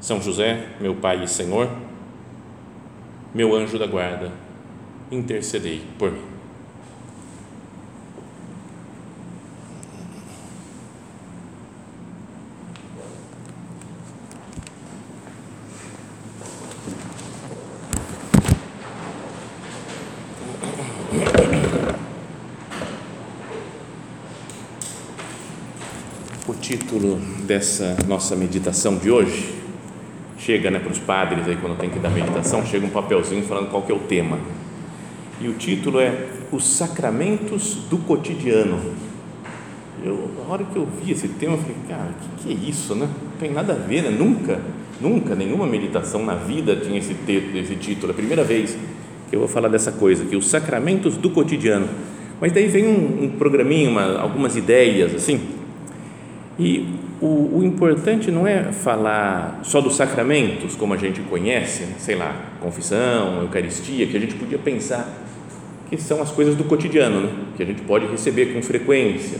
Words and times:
São 0.00 0.22
José, 0.22 0.68
meu 0.80 0.94
Pai 0.94 1.24
e 1.24 1.28
Senhor, 1.28 1.68
meu 3.34 3.54
anjo 3.54 3.78
da 3.78 3.86
guarda, 3.86 4.32
intercedei 5.10 5.82
por 5.98 6.12
mim. 6.12 6.22
O 26.46 26.54
título 26.54 27.16
dessa 27.46 27.96
nossa 28.06 28.34
meditação 28.34 28.96
de 28.96 29.10
hoje 29.10 29.57
chega 30.48 30.70
né, 30.70 30.78
para 30.78 30.90
os 30.90 30.98
padres 30.98 31.46
aí 31.46 31.56
quando 31.56 31.76
tem 31.76 31.90
que 31.90 31.98
dar 31.98 32.08
meditação 32.08 32.64
chega 32.64 32.86
um 32.86 32.88
papelzinho 32.88 33.42
falando 33.42 33.68
qual 33.68 33.82
que 33.82 33.92
é 33.92 33.94
o 33.94 33.98
tema. 33.98 34.38
E 35.42 35.46
o 35.46 35.52
título 35.52 36.00
é 36.00 36.26
os 36.50 36.66
sacramentos 36.66 37.74
do 37.90 37.98
cotidiano. 37.98 38.80
Eu 40.02 40.30
na 40.38 40.50
hora 40.50 40.64
que 40.64 40.74
eu 40.74 40.86
vi 40.86 41.12
esse 41.12 41.28
tema 41.28 41.52
eu 41.52 41.58
falei 41.58 41.76
cara 41.86 42.14
que 42.38 42.42
que 42.42 42.50
é 42.50 42.68
isso 42.70 42.94
né? 42.94 43.06
Não 43.06 43.32
tem 43.38 43.52
nada 43.52 43.74
a 43.74 43.76
ver 43.76 44.04
né? 44.04 44.08
nunca 44.08 44.58
nunca 44.98 45.34
nenhuma 45.34 45.66
meditação 45.66 46.24
na 46.24 46.34
vida 46.34 46.74
tinha 46.76 46.98
esse 46.98 47.14
esse 47.54 47.74
título. 47.74 48.12
É 48.12 48.14
a 48.14 48.16
primeira 48.16 48.42
vez 48.42 48.74
que 49.28 49.36
eu 49.36 49.40
vou 49.40 49.48
falar 49.48 49.68
dessa 49.68 49.92
coisa 49.92 50.24
que 50.24 50.34
os 50.34 50.48
sacramentos 50.48 51.18
do 51.18 51.28
cotidiano. 51.28 51.86
Mas 52.40 52.52
daí 52.52 52.68
vem 52.68 52.86
um, 52.86 53.24
um 53.24 53.28
programinha 53.38 53.90
uma, 53.90 54.18
algumas 54.18 54.56
ideias 54.56 55.14
assim. 55.14 55.42
E 56.58 56.86
o, 57.20 57.58
o, 57.58 57.64
importante 57.64 58.30
não 58.30 58.46
é 58.46 58.72
falar 58.72 59.60
só 59.62 59.80
dos 59.80 59.96
sacramentos, 59.96 60.76
como 60.76 60.94
a 60.94 60.96
gente 60.96 61.20
conhece, 61.22 61.84
sei 61.98 62.14
lá, 62.14 62.34
confissão, 62.60 63.40
Eucaristia, 63.42 64.06
que 64.06 64.16
a 64.16 64.20
gente 64.20 64.34
podia 64.34 64.58
pensar 64.58 65.08
que 65.88 65.96
são 65.96 66.20
as 66.22 66.30
coisas 66.30 66.54
do 66.54 66.64
cotidiano, 66.64 67.22
né? 67.22 67.30
que 67.56 67.62
a 67.62 67.66
gente 67.66 67.82
pode 67.82 68.06
receber 68.06 68.52
com 68.52 68.62
frequência. 68.62 69.38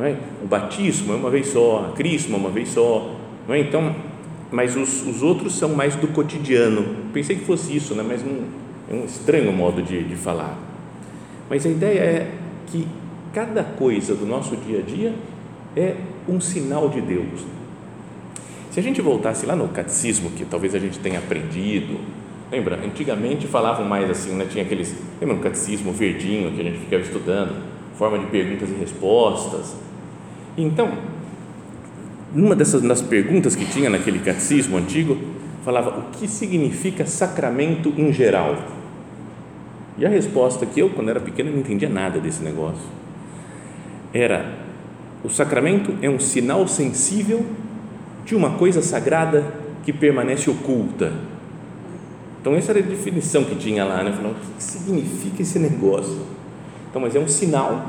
É? 0.00 0.14
O 0.42 0.46
batismo 0.46 1.12
é 1.12 1.16
uma 1.16 1.30
vez 1.30 1.48
só, 1.48 1.90
a 1.90 1.96
crisma 1.96 2.36
é 2.36 2.40
uma 2.40 2.50
vez 2.50 2.68
só. 2.68 3.16
Não 3.48 3.54
é? 3.54 3.60
Então, 3.60 3.94
mas 4.50 4.76
os, 4.76 5.06
os 5.06 5.22
outros 5.22 5.58
são 5.58 5.70
mais 5.70 5.96
do 5.96 6.08
cotidiano. 6.08 6.84
Pensei 7.12 7.36
que 7.36 7.44
fosse 7.44 7.74
isso, 7.76 7.94
né? 7.94 8.04
mas 8.06 8.22
um, 8.22 8.44
é 8.90 8.94
um 8.94 9.04
estranho 9.04 9.52
modo 9.52 9.82
de, 9.82 10.04
de 10.04 10.16
falar. 10.16 10.56
Mas 11.50 11.66
a 11.66 11.68
ideia 11.68 12.00
é 12.00 12.32
que 12.66 12.86
cada 13.32 13.64
coisa 13.64 14.14
do 14.14 14.26
nosso 14.26 14.56
dia 14.56 14.78
a 14.78 14.82
dia 14.82 15.14
é 15.76 15.94
um 16.28 16.40
sinal 16.40 16.88
de 16.88 17.00
Deus. 17.00 17.44
Se 18.70 18.80
a 18.80 18.82
gente 18.82 19.00
voltasse 19.00 19.46
lá 19.46 19.54
no 19.54 19.68
catecismo, 19.68 20.30
que 20.30 20.44
talvez 20.44 20.74
a 20.74 20.78
gente 20.78 20.98
tenha 20.98 21.18
aprendido, 21.18 22.00
lembra? 22.50 22.76
Antigamente 22.84 23.46
falavam 23.46 23.86
mais 23.86 24.10
assim, 24.10 24.32
né? 24.32 24.46
tinha 24.50 24.64
aqueles, 24.64 24.94
lembra 25.20 25.36
no 25.36 25.42
catecismo 25.42 25.92
verdinho 25.92 26.52
que 26.52 26.60
a 26.60 26.64
gente 26.64 26.78
ficava 26.78 27.02
estudando, 27.02 27.62
forma 27.96 28.18
de 28.18 28.26
perguntas 28.26 28.70
e 28.70 28.74
respostas. 28.74 29.76
Então, 30.56 30.90
numa 32.34 32.54
dessas 32.54 32.82
das 32.82 33.02
perguntas 33.02 33.54
que 33.54 33.64
tinha 33.66 33.88
naquele 33.88 34.18
catecismo 34.18 34.76
antigo, 34.76 35.16
falava 35.64 35.98
o 35.98 36.02
que 36.12 36.28
significa 36.28 37.06
sacramento 37.06 37.92
em 37.96 38.12
geral. 38.12 38.56
E 39.98 40.04
a 40.04 40.08
resposta 40.08 40.66
que 40.66 40.80
eu, 40.80 40.90
quando 40.90 41.08
era 41.08 41.20
pequeno, 41.20 41.50
não 41.50 41.58
entendia 41.58 41.88
nada 41.88 42.20
desse 42.20 42.42
negócio. 42.42 42.84
Era 44.12 44.65
o 45.26 45.28
sacramento 45.28 45.92
é 46.00 46.08
um 46.08 46.20
sinal 46.20 46.68
sensível 46.68 47.44
de 48.24 48.36
uma 48.36 48.50
coisa 48.50 48.80
sagrada 48.80 49.44
que 49.84 49.92
permanece 49.92 50.48
oculta. 50.48 51.12
Então, 52.40 52.54
essa 52.54 52.70
era 52.70 52.78
a 52.78 52.82
definição 52.82 53.42
que 53.42 53.56
tinha 53.56 53.84
lá, 53.84 54.04
né? 54.04 54.12
Falando, 54.12 54.36
o 54.36 54.56
que 54.56 54.62
significa 54.62 55.42
esse 55.42 55.58
negócio? 55.58 56.20
Então, 56.88 57.02
mas 57.02 57.16
é 57.16 57.18
um 57.18 57.26
sinal 57.26 57.86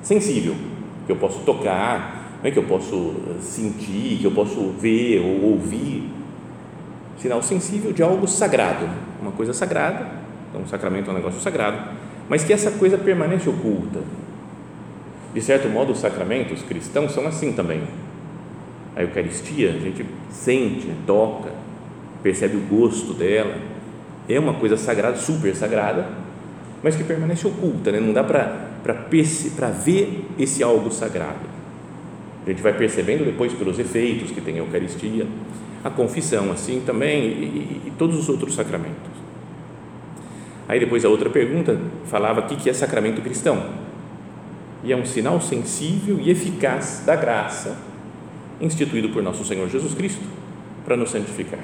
sensível, 0.00 0.54
que 1.06 1.10
eu 1.10 1.16
posso 1.16 1.40
tocar, 1.40 2.38
né? 2.40 2.52
que 2.52 2.58
eu 2.58 2.62
posso 2.62 3.14
sentir, 3.40 4.18
que 4.20 4.24
eu 4.24 4.30
posso 4.30 4.70
ver 4.78 5.18
ou 5.20 5.54
ouvir. 5.54 6.08
Sinal 7.18 7.42
sensível 7.42 7.92
de 7.92 8.02
algo 8.04 8.28
sagrado, 8.28 8.88
uma 9.20 9.32
coisa 9.32 9.52
sagrada. 9.52 10.06
Então, 10.50 10.62
o 10.62 10.68
sacramento 10.68 11.10
é 11.10 11.12
um 11.12 11.16
negócio 11.16 11.40
sagrado, 11.40 11.78
mas 12.28 12.44
que 12.44 12.52
essa 12.52 12.70
coisa 12.70 12.96
permanece 12.96 13.48
oculta 13.48 14.02
de 15.36 15.42
certo 15.42 15.68
modo, 15.68 15.92
os 15.92 15.98
sacramentos 15.98 16.62
cristãos 16.62 17.12
são 17.12 17.26
assim 17.26 17.52
também. 17.52 17.82
A 18.96 19.02
Eucaristia, 19.02 19.68
a 19.68 19.78
gente 19.78 20.02
sente, 20.30 20.90
toca, 21.06 21.50
percebe 22.22 22.56
o 22.56 22.60
gosto 22.60 23.12
dela. 23.12 23.54
É 24.26 24.40
uma 24.40 24.54
coisa 24.54 24.78
sagrada, 24.78 25.18
super 25.18 25.54
sagrada, 25.54 26.08
mas 26.82 26.96
que 26.96 27.04
permanece 27.04 27.46
oculta, 27.46 27.92
né? 27.92 28.00
não 28.00 28.14
dá 28.14 28.24
para 28.24 29.72
ver 29.72 30.24
esse 30.38 30.62
algo 30.62 30.90
sagrado. 30.90 31.44
A 32.46 32.48
gente 32.48 32.62
vai 32.62 32.72
percebendo 32.72 33.22
depois 33.22 33.52
pelos 33.52 33.78
efeitos 33.78 34.30
que 34.30 34.40
tem 34.40 34.54
a 34.54 34.58
Eucaristia, 34.60 35.26
a 35.84 35.90
confissão, 35.90 36.50
assim 36.50 36.82
também, 36.86 37.24
e, 37.24 37.82
e 37.88 37.92
todos 37.98 38.18
os 38.18 38.26
outros 38.30 38.54
sacramentos. 38.54 39.12
Aí 40.66 40.80
depois 40.80 41.04
a 41.04 41.10
outra 41.10 41.28
pergunta 41.28 41.78
falava 42.06 42.40
o 42.40 42.44
que 42.44 42.70
é 42.70 42.72
sacramento 42.72 43.20
cristão 43.20 43.84
e 44.84 44.92
é 44.92 44.96
um 44.96 45.04
sinal 45.04 45.40
sensível 45.40 46.18
e 46.20 46.30
eficaz 46.30 47.02
da 47.04 47.16
graça 47.16 47.76
instituído 48.60 49.10
por 49.10 49.22
nosso 49.22 49.44
Senhor 49.44 49.68
Jesus 49.68 49.94
Cristo 49.94 50.22
para 50.84 50.96
nos 50.96 51.10
santificar. 51.10 51.60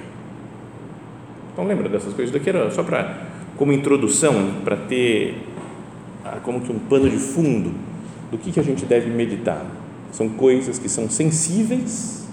Então 1.52 1.64
lembra 1.66 1.88
dessas 1.88 2.14
coisas 2.14 2.32
daqui 2.32 2.48
era 2.48 2.70
só 2.70 2.82
para 2.82 3.28
como 3.56 3.72
introdução 3.72 4.60
para 4.64 4.76
ter 4.76 5.36
ah, 6.24 6.38
como 6.42 6.60
que 6.60 6.72
um 6.72 6.78
pano 6.78 7.08
de 7.08 7.18
fundo 7.18 7.72
do 8.30 8.38
que 8.38 8.50
que 8.50 8.60
a 8.60 8.62
gente 8.62 8.84
deve 8.84 9.10
meditar. 9.10 9.64
São 10.10 10.28
coisas 10.28 10.78
que 10.78 10.88
são 10.88 11.08
sensíveis, 11.08 12.26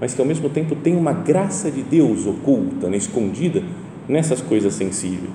mas 0.00 0.14
que 0.14 0.20
ao 0.20 0.26
mesmo 0.26 0.48
tempo 0.48 0.74
têm 0.76 0.96
uma 0.96 1.12
graça 1.12 1.70
de 1.70 1.82
Deus 1.82 2.26
oculta, 2.26 2.88
né, 2.88 2.96
escondida 2.96 3.62
nessas 4.08 4.40
coisas 4.40 4.74
sensíveis. 4.74 5.30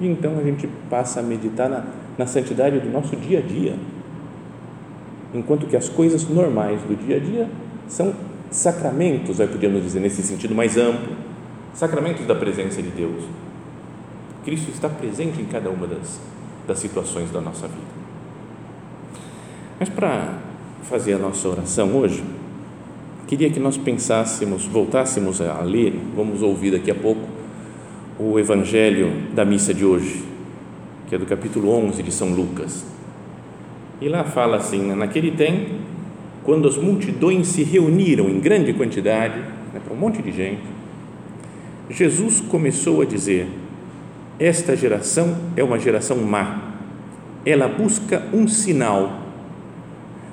E 0.00 0.06
então 0.06 0.38
a 0.38 0.42
gente 0.42 0.68
passa 0.88 1.20
a 1.20 1.22
meditar 1.22 1.68
na 1.68 1.84
na 2.18 2.26
santidade 2.26 2.80
do 2.80 2.90
nosso 2.90 3.14
dia 3.16 3.38
a 3.38 3.42
dia. 3.42 3.76
Enquanto 5.32 5.66
que 5.66 5.76
as 5.76 5.88
coisas 5.88 6.28
normais 6.28 6.80
do 6.82 6.96
dia 6.96 7.16
a 7.16 7.20
dia 7.20 7.48
são 7.86 8.12
sacramentos, 8.50 9.40
aí 9.40 9.46
podíamos 9.46 9.82
dizer 9.82 10.00
nesse 10.00 10.22
sentido 10.22 10.54
mais 10.54 10.76
amplo, 10.76 11.16
sacramentos 11.72 12.26
da 12.26 12.34
presença 12.34 12.82
de 12.82 12.90
Deus. 12.90 13.24
Cristo 14.44 14.70
está 14.70 14.88
presente 14.88 15.40
em 15.40 15.44
cada 15.44 15.70
uma 15.70 15.86
das, 15.86 16.20
das 16.66 16.78
situações 16.78 17.30
da 17.30 17.40
nossa 17.40 17.68
vida. 17.68 17.98
Mas 19.78 19.88
para 19.88 20.38
fazer 20.82 21.14
a 21.14 21.18
nossa 21.18 21.46
oração 21.48 21.94
hoje, 21.94 22.24
queria 23.26 23.50
que 23.50 23.60
nós 23.60 23.76
pensássemos, 23.76 24.64
voltássemos 24.64 25.40
a 25.40 25.60
ler, 25.60 25.94
vamos 26.16 26.42
ouvir 26.42 26.72
daqui 26.72 26.90
a 26.90 26.94
pouco 26.94 27.20
o 28.18 28.38
Evangelho 28.38 29.12
da 29.34 29.44
missa 29.44 29.72
de 29.72 29.84
hoje, 29.84 30.24
que 31.08 31.14
é 31.14 31.18
do 31.18 31.24
capítulo 31.24 31.70
11 31.70 32.02
de 32.02 32.12
São 32.12 32.28
Lucas. 32.28 32.84
E 34.00 34.08
lá 34.08 34.24
fala 34.24 34.58
assim: 34.58 34.94
naquele 34.94 35.30
tempo, 35.30 35.74
quando 36.44 36.68
as 36.68 36.76
multidões 36.76 37.48
se 37.48 37.62
reuniram 37.62 38.28
em 38.28 38.38
grande 38.38 38.72
quantidade, 38.74 39.38
né, 39.72 39.80
para 39.82 39.94
um 39.94 39.96
monte 39.96 40.22
de 40.22 40.30
gente, 40.30 40.62
Jesus 41.90 42.40
começou 42.40 43.00
a 43.00 43.06
dizer: 43.06 43.48
Esta 44.38 44.76
geração 44.76 45.36
é 45.56 45.64
uma 45.64 45.78
geração 45.78 46.18
má. 46.18 46.74
Ela 47.46 47.68
busca 47.68 48.26
um 48.32 48.46
sinal, 48.46 49.22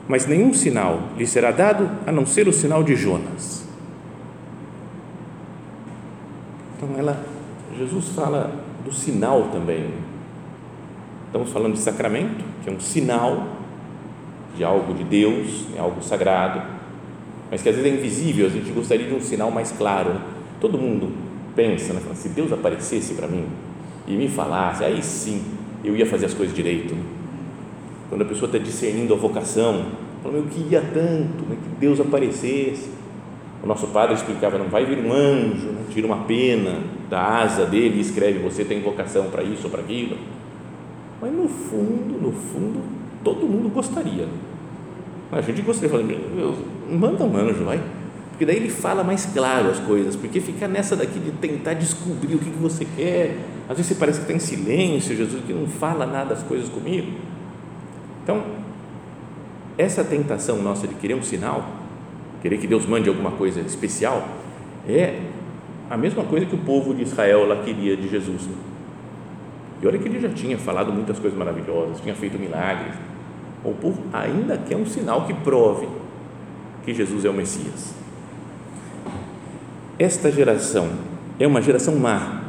mas 0.08 0.26
nenhum 0.26 0.54
sinal 0.54 1.10
lhe 1.18 1.26
será 1.26 1.52
dado 1.52 1.90
a 2.06 2.12
não 2.12 2.26
ser 2.26 2.48
o 2.50 2.54
sinal 2.54 2.84
de 2.84 2.96
Jonas. 2.96 3.64
Então, 6.76 6.90
ela, 6.98 7.26
Jesus 7.78 8.10
fala 8.10 8.54
do 8.84 8.94
sinal 8.94 9.50
também 9.54 10.05
Estamos 11.36 11.52
falando 11.52 11.74
de 11.74 11.80
sacramento, 11.80 12.46
que 12.64 12.70
é 12.70 12.72
um 12.72 12.80
sinal 12.80 13.46
de 14.56 14.64
algo 14.64 14.94
de 14.94 15.04
Deus, 15.04 15.66
é 15.76 15.82
algo 15.82 16.02
sagrado, 16.02 16.62
mas 17.52 17.62
que 17.62 17.68
às 17.68 17.76
vezes 17.76 17.92
é 17.92 17.94
invisível, 17.94 18.46
a 18.46 18.50
gente 18.50 18.72
gostaria 18.72 19.06
de 19.06 19.14
um 19.14 19.20
sinal 19.20 19.52
mais 19.52 19.70
claro. 19.74 20.14
Né? 20.14 20.22
Todo 20.62 20.78
mundo 20.78 21.12
pensa, 21.54 21.92
né? 21.92 22.00
se 22.14 22.30
Deus 22.30 22.54
aparecesse 22.54 23.16
para 23.16 23.28
mim 23.28 23.44
e 24.08 24.16
me 24.16 24.30
falasse, 24.30 24.86
aí 24.86 25.04
sim 25.04 25.44
eu 25.84 25.94
ia 25.94 26.06
fazer 26.06 26.28
as 26.28 26.34
coisas 26.34 26.56
direito. 26.56 26.96
Né? 26.96 27.04
Quando 28.08 28.22
a 28.22 28.26
pessoa 28.26 28.46
está 28.48 28.58
discernindo 28.58 29.14
a 29.14 29.18
vocação, 29.18 29.88
fala, 30.24 30.38
eu 30.38 30.44
queria 30.44 30.80
tanto 30.80 31.44
né, 31.50 31.58
que 31.62 31.80
Deus 31.82 32.00
aparecesse. 32.00 32.90
O 33.62 33.68
nosso 33.68 33.88
padre 33.88 34.16
explicava, 34.16 34.58
não 34.58 34.70
vai 34.70 34.86
vir 34.86 35.00
um 35.00 35.12
anjo, 35.12 35.68
tira 35.90 36.08
uma 36.08 36.24
pena 36.24 36.80
da 37.10 37.42
asa 37.42 37.66
dele 37.66 37.98
e 37.98 38.00
escreve, 38.00 38.40
você 38.40 38.64
tem 38.64 38.82
vocação 38.82 39.26
para 39.30 39.44
isso 39.44 39.66
ou 39.66 39.70
para 39.70 39.82
aquilo. 39.82 40.16
Mas 41.26 41.34
no 41.34 41.50
fundo, 41.50 42.22
no 42.22 42.32
fundo, 42.32 42.84
todo 43.24 43.48
mundo 43.48 43.68
gostaria. 43.74 44.28
A 45.32 45.42
gente 45.42 45.60
gostaria, 45.64 45.98
de 45.98 46.04
meu 46.04 46.20
Deus, 46.36 46.58
manda 46.88 47.24
um 47.24 47.36
anjo, 47.36 47.66
vai. 47.66 47.82
Porque 48.30 48.46
daí 48.46 48.58
ele 48.58 48.70
fala 48.70 49.04
mais 49.04 49.26
claro 49.26 49.72
as 49.72 49.80
coisas, 49.80 50.16
porque 50.16 50.40
ficar 50.40 50.68
nessa 50.68 50.96
daqui 50.96 51.18
de 51.18 51.32
tentar 51.32 51.74
descobrir 51.74 52.36
o 52.36 52.38
que, 52.38 52.52
que 52.52 52.60
você 52.60 52.86
quer, 52.96 53.38
às 53.68 53.76
vezes 53.76 53.88
você 53.88 53.96
parece 53.96 54.20
que 54.20 54.32
está 54.32 54.36
em 54.36 54.40
silêncio, 54.40 55.16
Jesus, 55.16 55.44
que 55.44 55.52
não 55.52 55.66
fala 55.66 56.06
nada 56.06 56.36
as 56.36 56.44
coisas 56.44 56.70
comigo. 56.70 57.12
Então, 58.24 58.44
essa 59.80 60.04
tentação 60.04 60.62
nossa 60.62 60.88
de 60.88 60.94
querer 60.94 61.16
um 61.16 61.24
sinal, 61.24 61.68
querer 62.44 62.60
que 62.60 62.68
Deus 62.68 62.86
mande 62.86 63.10
alguma 63.10 63.32
coisa 63.32 63.62
especial, 63.62 64.28
é 64.88 65.22
a 65.90 65.98
mesma 65.98 66.24
coisa 66.24 66.46
que 66.46 66.54
o 66.54 66.60
povo 66.60 66.94
de 66.94 67.02
Israel 67.02 67.48
lá 67.48 67.64
queria 67.64 67.98
de 67.98 68.08
Jesus. 68.08 68.48
E 69.86 69.88
olha 69.88 70.00
que 70.00 70.08
ele 70.08 70.20
já 70.20 70.30
tinha 70.30 70.58
falado 70.58 70.92
muitas 70.92 71.20
coisas 71.20 71.38
maravilhosas, 71.38 72.02
tinha 72.02 72.16
feito 72.16 72.40
milagres. 72.40 72.96
O 73.64 73.72
povo 73.72 74.02
ainda 74.12 74.58
quer 74.58 74.76
um 74.76 74.86
sinal 74.86 75.28
que 75.28 75.34
prove 75.36 75.88
que 76.84 76.92
Jesus 76.92 77.24
é 77.24 77.30
o 77.30 77.34
Messias. 77.34 77.94
Esta 80.00 80.32
geração 80.32 80.90
é 81.40 81.46
uma 81.46 81.62
geração 81.62 81.96
má. 81.98 82.46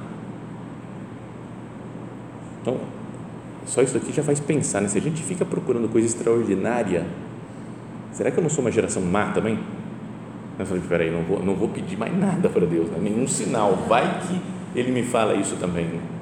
Então, 2.62 2.78
só 3.66 3.82
isso 3.82 3.98
aqui 3.98 4.14
já 4.14 4.22
faz 4.22 4.40
pensar, 4.40 4.80
né? 4.80 4.88
se 4.88 4.96
a 4.96 5.02
gente 5.02 5.22
fica 5.22 5.44
procurando 5.44 5.90
coisa 5.90 6.06
extraordinária, 6.06 7.04
será 8.12 8.30
que 8.30 8.38
eu 8.38 8.42
não 8.42 8.48
sou 8.48 8.64
uma 8.64 8.72
geração 8.72 9.02
má 9.02 9.32
também? 9.32 9.58
Eu 10.58 10.64
falei, 10.64 10.82
peraí, 10.88 11.10
não 11.10 11.20
vou, 11.20 11.42
não 11.44 11.54
vou 11.54 11.68
pedir 11.68 11.98
mais 11.98 12.18
nada 12.18 12.48
para 12.48 12.64
Deus, 12.64 12.88
né? 12.88 12.98
nenhum 12.98 13.28
sinal, 13.28 13.76
vai 13.86 14.20
que 14.20 14.40
Ele 14.74 14.90
me 14.90 15.02
fala 15.02 15.34
isso 15.34 15.56
também. 15.56 15.84
Né? 15.84 16.15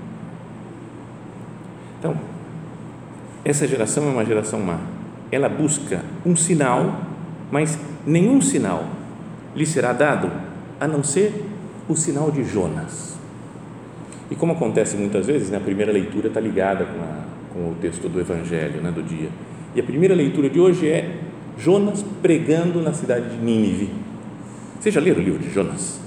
Então, 2.05 2.15
essa 3.43 3.67
geração 3.67 4.05
é 4.05 4.09
uma 4.09 4.27
geração 4.27 4.61
má. 4.61 4.79
Ela 5.33 5.49
busca 5.49 6.03
um 6.27 6.37
sinal, 6.37 7.01
mas 7.51 7.79
nenhum 8.07 8.43
sinal 8.43 8.85
lhe 9.57 9.65
será 9.65 9.95
dado 9.95 10.31
a 10.79 10.87
não 10.87 11.03
ser 11.03 11.47
o 11.89 11.97
sinal 11.97 12.31
de 12.31 12.45
Jonas. 12.45 13.17
E 14.31 14.35
como 14.35 14.53
acontece 14.53 14.99
muitas 14.99 15.25
vezes, 15.25 15.49
né, 15.49 15.57
a 15.57 15.61
primeira 15.61 15.91
leitura 15.91 16.29
está 16.29 16.39
ligada 16.41 16.85
com, 16.85 17.01
a, 17.01 17.23
com, 17.55 17.71
o 17.71 17.75
texto 17.77 18.07
do 18.07 18.21
Evangelho 18.21 18.83
né, 18.83 18.91
do 18.91 19.03
dia. 19.03 19.31
E 19.75 19.81
a 19.81 19.83
primeira 19.83 20.15
leitura 20.15 20.51
de 20.51 20.61
hoje 20.61 20.87
é 20.87 21.11
Jonas 21.57 22.05
pregando 22.21 22.83
na 22.83 22.93
cidade 22.93 23.31
de 23.31 23.43
Nínive. 23.43 23.89
Você 24.79 24.91
já 24.91 25.01
leram 25.01 25.23
o 25.23 25.25
livro 25.25 25.39
de 25.39 25.51
Jonas? 25.51 26.01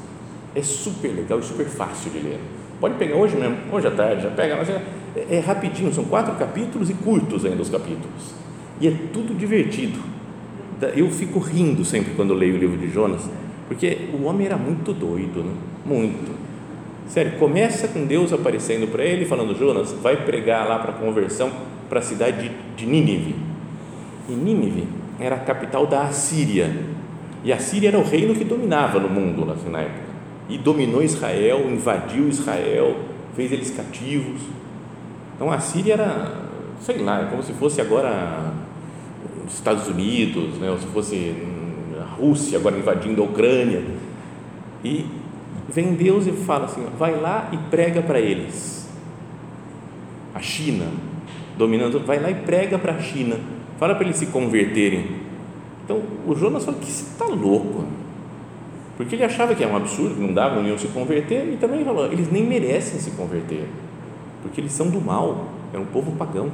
É 0.53 0.61
super 0.61 1.07
legal 1.07 1.39
e 1.39 1.43
super 1.43 1.65
fácil 1.65 2.11
de 2.11 2.19
ler. 2.19 2.39
Pode 2.79 2.93
pegar 2.99 3.15
hoje 3.15 3.35
mesmo, 3.35 3.57
hoje 3.71 3.87
à 3.87 3.91
tarde, 3.91 4.21
já 4.21 4.29
pega, 4.29 4.55
mas 4.55 4.69
é, 4.69 4.79
é 5.29 5.39
rapidinho, 5.39 5.93
são 5.93 6.05
quatro 6.05 6.35
capítulos 6.35 6.89
e 6.89 6.93
curtos 6.93 7.45
ainda 7.45 7.61
os 7.61 7.69
capítulos. 7.69 8.33
E 8.79 8.87
é 8.87 8.93
tudo 9.11 9.35
divertido. 9.37 9.99
Eu 10.95 11.09
fico 11.09 11.39
rindo 11.39 11.83
sempre 11.83 12.13
quando 12.15 12.33
leio 12.33 12.55
o 12.55 12.57
livro 12.57 12.77
de 12.77 12.87
Jonas, 12.89 13.21
porque 13.67 14.09
o 14.13 14.25
homem 14.25 14.45
era 14.45 14.57
muito 14.57 14.93
doido, 14.93 15.43
né? 15.43 15.51
muito. 15.85 16.37
Sério, 17.07 17.39
começa 17.39 17.87
com 17.87 18.05
Deus 18.05 18.33
aparecendo 18.33 18.91
para 18.91 19.03
ele, 19.03 19.25
falando: 19.25 19.57
Jonas, 19.57 19.93
vai 19.93 20.17
pregar 20.25 20.67
lá 20.67 20.79
para 20.79 20.91
a 20.91 20.95
conversão 20.95 21.51
para 21.89 21.99
a 21.99 22.01
cidade 22.01 22.51
de, 22.75 22.85
Nínive. 22.85 23.35
E 24.29 24.33
Nínive 24.33 24.87
era 25.19 25.35
a 25.35 25.39
capital 25.39 25.87
da 25.87 26.03
Assíria. 26.03 26.69
E 27.43 27.53
a 27.53 27.59
Síria 27.59 27.87
era 27.89 27.97
o 27.97 28.03
reino 28.03 28.35
que 28.35 28.43
dominava 28.43 28.99
no 28.99 29.09
mundo 29.09 29.49
assim, 29.51 29.69
na 29.69 29.81
época. 29.81 30.07
E 30.49 30.57
dominou 30.57 31.01
Israel, 31.01 31.65
invadiu 31.69 32.27
Israel, 32.27 32.95
fez 33.35 33.51
eles 33.51 33.71
cativos. 33.71 34.41
Então 35.37 35.51
a 35.51 35.59
Síria 35.59 35.93
era, 35.93 36.31
sei 36.81 36.97
lá, 36.97 37.27
como 37.29 37.43
se 37.43 37.53
fosse 37.53 37.79
agora 37.79 38.53
os 39.45 39.53
Estados 39.53 39.87
Unidos, 39.87 40.57
né, 40.57 40.69
ou 40.71 40.79
se 40.79 40.87
fosse 40.87 41.35
a 42.01 42.15
Rússia 42.15 42.57
agora 42.57 42.75
invadindo 42.75 43.21
a 43.21 43.25
Ucrânia. 43.25 43.83
E 44.83 45.05
vem 45.69 45.93
Deus 45.93 46.25
e 46.25 46.31
fala 46.31 46.65
assim: 46.65 46.83
vai 46.97 47.15
lá 47.19 47.49
e 47.51 47.57
prega 47.69 48.01
para 48.01 48.19
eles. 48.19 48.89
A 50.33 50.41
China 50.41 50.85
dominando, 51.55 51.99
vai 51.99 52.19
lá 52.19 52.31
e 52.31 52.35
prega 52.35 52.79
para 52.79 52.93
a 52.93 52.99
China, 52.99 53.37
fala 53.79 53.93
para 53.93 54.05
eles 54.05 54.17
se 54.17 54.27
converterem. 54.27 55.05
Então 55.85 56.01
o 56.25 56.35
Jonas 56.35 56.65
falou: 56.65 56.79
que 56.79 56.87
você 56.87 57.03
está 57.03 57.25
louco? 57.25 57.85
Porque 58.97 59.13
ele 59.13 59.23
achava 59.23 59.53
que 59.53 59.63
era 59.63 59.71
um 59.71 59.77
absurdo, 59.77 60.19
não 60.19 60.33
dava, 60.33 60.55
não 60.55 60.67
iam 60.67 60.77
se 60.79 60.87
converter, 60.87 61.53
e 61.53 61.57
também 61.57 61.85
falou: 61.85 62.11
eles 62.11 62.31
nem 62.31 62.43
merecem 62.43 62.99
se 62.99 63.11
converter, 63.11 63.67
porque 64.47 64.61
eles 64.61 64.71
são 64.71 64.89
do 64.89 65.01
mal, 65.01 65.49
é 65.73 65.77
um 65.77 65.85
povo 65.85 66.13
pagão. 66.13 66.49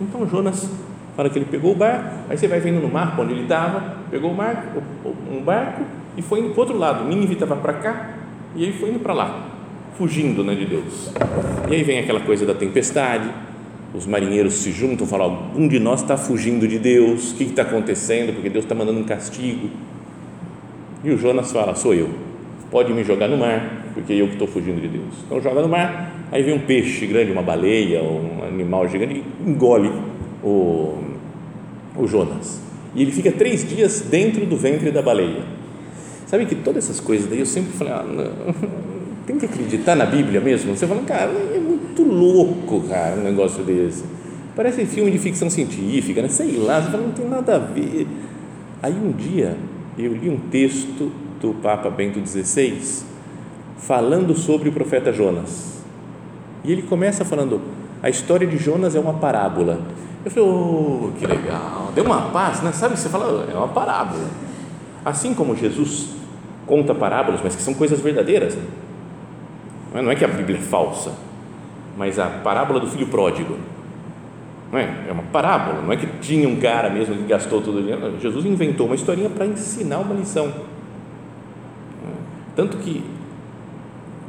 Então 0.00 0.26
Jonas 0.26 0.68
fala 1.14 1.28
que 1.28 1.38
ele 1.38 1.44
pegou 1.44 1.72
o 1.72 1.74
barco, 1.74 2.16
aí 2.28 2.36
você 2.36 2.48
vai 2.48 2.58
vendo 2.58 2.80
no 2.80 2.88
mar 2.88 3.14
onde 3.20 3.32
ele 3.32 3.42
estava, 3.42 3.98
pegou 4.10 4.32
o 4.32 4.34
barco, 4.34 4.82
um 5.30 5.42
barco 5.42 5.82
e 6.16 6.22
foi 6.22 6.40
indo 6.40 6.50
para 6.50 6.56
o 6.56 6.60
outro 6.60 6.78
lado. 6.78 7.04
Nínive 7.04 7.34
estava 7.34 7.54
para 7.56 7.74
cá 7.74 8.14
e 8.56 8.62
ele 8.62 8.72
foi 8.72 8.90
indo 8.90 8.98
para 8.98 9.12
lá, 9.12 9.46
fugindo 9.96 10.42
né, 10.42 10.54
de 10.54 10.66
Deus. 10.66 11.12
E 11.70 11.74
aí 11.74 11.82
vem 11.82 11.98
aquela 11.98 12.20
coisa 12.20 12.46
da 12.46 12.54
tempestade, 12.54 13.30
os 13.94 14.06
marinheiros 14.06 14.54
se 14.54 14.72
juntam, 14.72 15.06
falam: 15.06 15.26
algum 15.26 15.68
de 15.68 15.78
nós 15.78 16.02
está 16.02 16.16
fugindo 16.16 16.66
de 16.66 16.78
Deus, 16.78 17.32
o 17.32 17.36
que 17.36 17.44
está 17.44 17.62
acontecendo? 17.62 18.32
Porque 18.32 18.48
Deus 18.48 18.64
está 18.64 18.74
mandando 18.74 18.98
um 18.98 19.04
castigo. 19.04 19.70
E 21.04 21.10
o 21.10 21.18
Jonas 21.18 21.52
fala: 21.52 21.74
sou 21.76 21.94
eu, 21.94 22.10
pode 22.70 22.92
me 22.92 23.04
jogar 23.04 23.28
no 23.28 23.36
mar, 23.36 23.83
porque 23.94 24.12
eu 24.12 24.26
que 24.26 24.32
estou 24.32 24.48
fugindo 24.48 24.80
de 24.80 24.88
Deus. 24.88 25.14
Então 25.24 25.40
joga 25.40 25.62
no 25.62 25.68
mar, 25.68 26.26
aí 26.32 26.42
vem 26.42 26.54
um 26.54 26.60
peixe 26.60 27.06
grande, 27.06 27.30
uma 27.30 27.42
baleia, 27.42 28.02
um 28.02 28.44
animal 28.44 28.88
gigante, 28.88 29.22
e 29.22 29.48
engole 29.48 29.90
o, 30.42 30.98
o 31.96 32.06
Jonas. 32.06 32.60
E 32.94 33.02
ele 33.02 33.12
fica 33.12 33.30
três 33.30 33.66
dias 33.66 34.00
dentro 34.00 34.44
do 34.44 34.56
ventre 34.56 34.90
da 34.90 35.00
baleia. 35.00 35.42
Sabe 36.26 36.46
que 36.46 36.56
todas 36.56 36.84
essas 36.84 37.00
coisas 37.00 37.28
daí 37.28 37.38
eu 37.38 37.46
sempre 37.46 37.72
falei, 37.72 37.92
ah, 37.92 38.02
não, 38.02 38.54
tem 39.26 39.38
que 39.38 39.46
acreditar 39.46 39.94
na 39.94 40.04
Bíblia 40.04 40.40
mesmo. 40.40 40.76
Você 40.76 40.86
fala, 40.86 41.02
cara, 41.02 41.30
é 41.54 41.58
muito 41.58 42.02
louco, 42.02 42.82
cara, 42.88 43.16
um 43.16 43.22
negócio 43.22 43.62
desse. 43.62 44.04
Parece 44.56 44.84
filme 44.86 45.10
de 45.10 45.18
ficção 45.18 45.48
científica, 45.50 46.22
né? 46.22 46.28
sei 46.28 46.56
lá, 46.56 46.80
você 46.80 46.90
fala, 46.90 47.04
não 47.04 47.12
tem 47.12 47.28
nada 47.28 47.56
a 47.56 47.58
ver. 47.58 48.06
Aí 48.82 48.92
um 48.92 49.12
dia 49.12 49.56
eu 49.98 50.12
li 50.12 50.28
um 50.28 50.38
texto 50.50 51.10
do 51.40 51.54
Papa 51.54 51.90
Bento 51.90 52.20
XVI 52.24 53.04
falando 53.78 54.34
sobre 54.34 54.68
o 54.68 54.72
profeta 54.72 55.12
Jonas. 55.12 55.82
E 56.64 56.72
ele 56.72 56.82
começa 56.82 57.24
falando: 57.24 57.60
a 58.02 58.08
história 58.08 58.46
de 58.46 58.56
Jonas 58.56 58.94
é 58.94 59.00
uma 59.00 59.14
parábola. 59.14 59.80
Eu 60.24 60.30
falei, 60.30 60.48
oh, 60.48 61.12
que 61.18 61.26
legal, 61.26 61.92
deu 61.94 62.04
uma 62.04 62.30
paz, 62.30 62.62
né? 62.62 62.72
Sabe, 62.72 62.98
você 62.98 63.10
fala, 63.10 63.46
é 63.50 63.54
uma 63.54 63.68
parábola. 63.68 64.24
Assim 65.04 65.34
como 65.34 65.54
Jesus 65.54 66.14
conta 66.66 66.94
parábolas, 66.94 67.40
mas 67.44 67.54
que 67.54 67.60
são 67.60 67.74
coisas 67.74 68.00
verdadeiras. 68.00 68.56
Né? 69.92 70.02
Não 70.02 70.10
é 70.10 70.14
que 70.14 70.24
a 70.24 70.28
Bíblia 70.28 70.58
é 70.58 70.62
falsa, 70.62 71.12
mas 71.96 72.18
a 72.18 72.26
parábola 72.26 72.80
do 72.80 72.86
filho 72.86 73.06
pródigo. 73.08 73.56
Não 74.72 74.78
é? 74.78 74.88
é 75.08 75.12
uma 75.12 75.22
parábola, 75.24 75.82
não 75.82 75.92
é 75.92 75.96
que 75.96 76.06
tinha 76.20 76.48
um 76.48 76.56
cara 76.56 76.88
mesmo 76.88 77.14
que 77.14 77.24
gastou 77.24 77.60
todo 77.60 77.78
o 77.78 77.82
dinheiro. 77.82 78.18
Jesus 78.18 78.46
inventou 78.46 78.86
uma 78.86 78.94
historinha 78.94 79.28
para 79.28 79.46
ensinar 79.46 79.98
uma 79.98 80.14
lição. 80.14 80.52
Tanto 82.56 82.78
que 82.78 83.04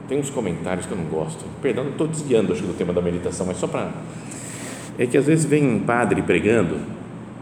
tem 0.07 0.19
uns 0.19 0.29
comentários 0.29 0.85
que 0.85 0.91
eu 0.91 0.97
não 0.97 1.05
gosto. 1.05 1.45
Perdão, 1.61 1.87
estou 1.89 2.07
desviando 2.07 2.53
acho, 2.53 2.63
do 2.63 2.73
tema 2.73 2.93
da 2.93 3.01
meditação, 3.01 3.45
mas 3.45 3.57
só 3.57 3.67
para. 3.67 3.89
É 4.97 5.05
que 5.05 5.17
às 5.17 5.25
vezes 5.25 5.45
vem 5.45 5.67
um 5.67 5.79
padre 5.79 6.21
pregando 6.21 6.77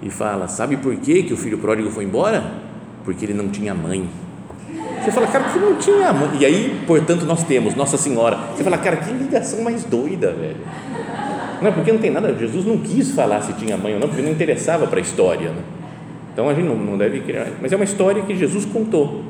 e 0.02 0.10
fala: 0.10 0.48
Sabe 0.48 0.78
por 0.78 0.96
que, 0.96 1.24
que 1.24 1.34
o 1.34 1.38
filho 1.38 1.58
pródigo 1.58 1.90
foi 1.90 2.06
embora? 2.06 2.44
Porque 3.04 3.26
ele 3.26 3.34
não 3.34 3.50
tinha 3.50 3.74
mãe. 3.74 4.10
Você 5.04 5.12
fala, 5.12 5.28
cara, 5.28 5.44
que 5.52 5.60
não 5.60 5.76
tinha 5.76 6.14
mãe. 6.14 6.30
E 6.40 6.46
aí, 6.46 6.82
portanto, 6.88 7.26
nós 7.26 7.44
temos 7.44 7.76
Nossa 7.76 7.98
Senhora. 7.98 8.38
Você 8.56 8.64
fala, 8.64 8.78
cara, 8.78 8.96
que 8.98 9.12
ligação 9.12 9.62
mais 9.62 9.84
doida, 9.84 10.32
velho. 10.32 10.56
Não 11.62 11.68
é 11.68 11.72
porque 11.72 11.92
não 11.92 12.00
tem 12.00 12.10
nada. 12.10 12.34
Jesus 12.34 12.66
não 12.66 12.78
quis 12.78 13.12
falar 13.12 13.42
se 13.42 13.52
tinha 13.54 13.76
mãe 13.76 13.94
ou 13.94 14.00
não, 14.00 14.08
porque 14.08 14.22
não 14.22 14.32
interessava 14.32 14.88
para 14.88 15.00
a 15.00 15.02
história. 15.02 15.50
Né? 15.50 15.62
Então 16.32 16.50
a 16.50 16.54
gente 16.54 16.66
não, 16.66 16.78
não 16.78 16.98
deve 16.98 17.20
criar. 17.20 17.48
Mas 17.62 17.74
é 17.74 17.76
uma 17.76 17.84
história 17.84 18.24
que 18.24 18.34
Jesus 18.34 18.64
contou 18.64 19.24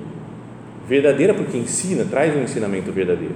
verdadeira 0.87 1.33
porque 1.33 1.57
ensina, 1.57 2.05
traz 2.05 2.35
um 2.35 2.43
ensinamento 2.43 2.91
verdadeiro. 2.91 3.35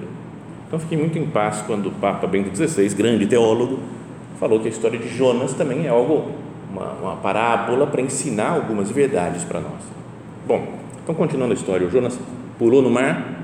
Então 0.68 0.78
fiquei 0.80 0.98
muito 0.98 1.18
em 1.18 1.26
paz 1.26 1.62
quando 1.66 1.88
o 1.88 1.92
Papa 1.92 2.28
Bento 2.28 2.56
XVI, 2.56 2.90
grande 2.90 3.26
teólogo, 3.26 3.80
falou 4.40 4.60
que 4.60 4.68
a 4.68 4.72
história 4.72 5.00
de 5.00 5.08
Jonas 5.08 5.54
também 5.54 5.86
é 5.86 5.90
algo 5.90 6.32
uma, 6.72 6.92
uma 6.94 7.16
parábola 7.16 7.88
para 7.88 8.02
ensinar 8.02 8.50
algumas 8.50 8.92
verdades 8.92 9.44
para 9.44 9.62
nós. 9.62 9.82
Bom, 10.46 10.68
então 11.04 11.16
continuando 11.16 11.54
a 11.54 11.56
história, 11.56 11.88
o 11.88 11.90
Jonas 11.90 12.20
pulou 12.60 12.82
no 12.82 12.90
mar, 12.90 13.44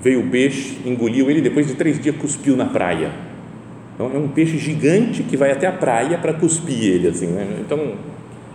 veio 0.00 0.20
o 0.20 0.30
peixe, 0.30 0.78
engoliu 0.86 1.30
ele, 1.30 1.40
depois 1.40 1.66
de 1.66 1.74
três 1.74 2.00
dias 2.00 2.16
cuspiu 2.16 2.56
na 2.56 2.66
praia. 2.66 3.10
Então 3.94 4.10
é 4.14 4.18
um 4.18 4.28
peixe 4.28 4.56
gigante 4.56 5.22
que 5.22 5.36
vai 5.36 5.50
até 5.50 5.66
a 5.66 5.72
praia 5.72 6.16
para 6.16 6.32
cuspir 6.32 6.84
ele, 6.84 7.08
assim, 7.08 7.26
né? 7.26 7.58
Então 7.60 7.94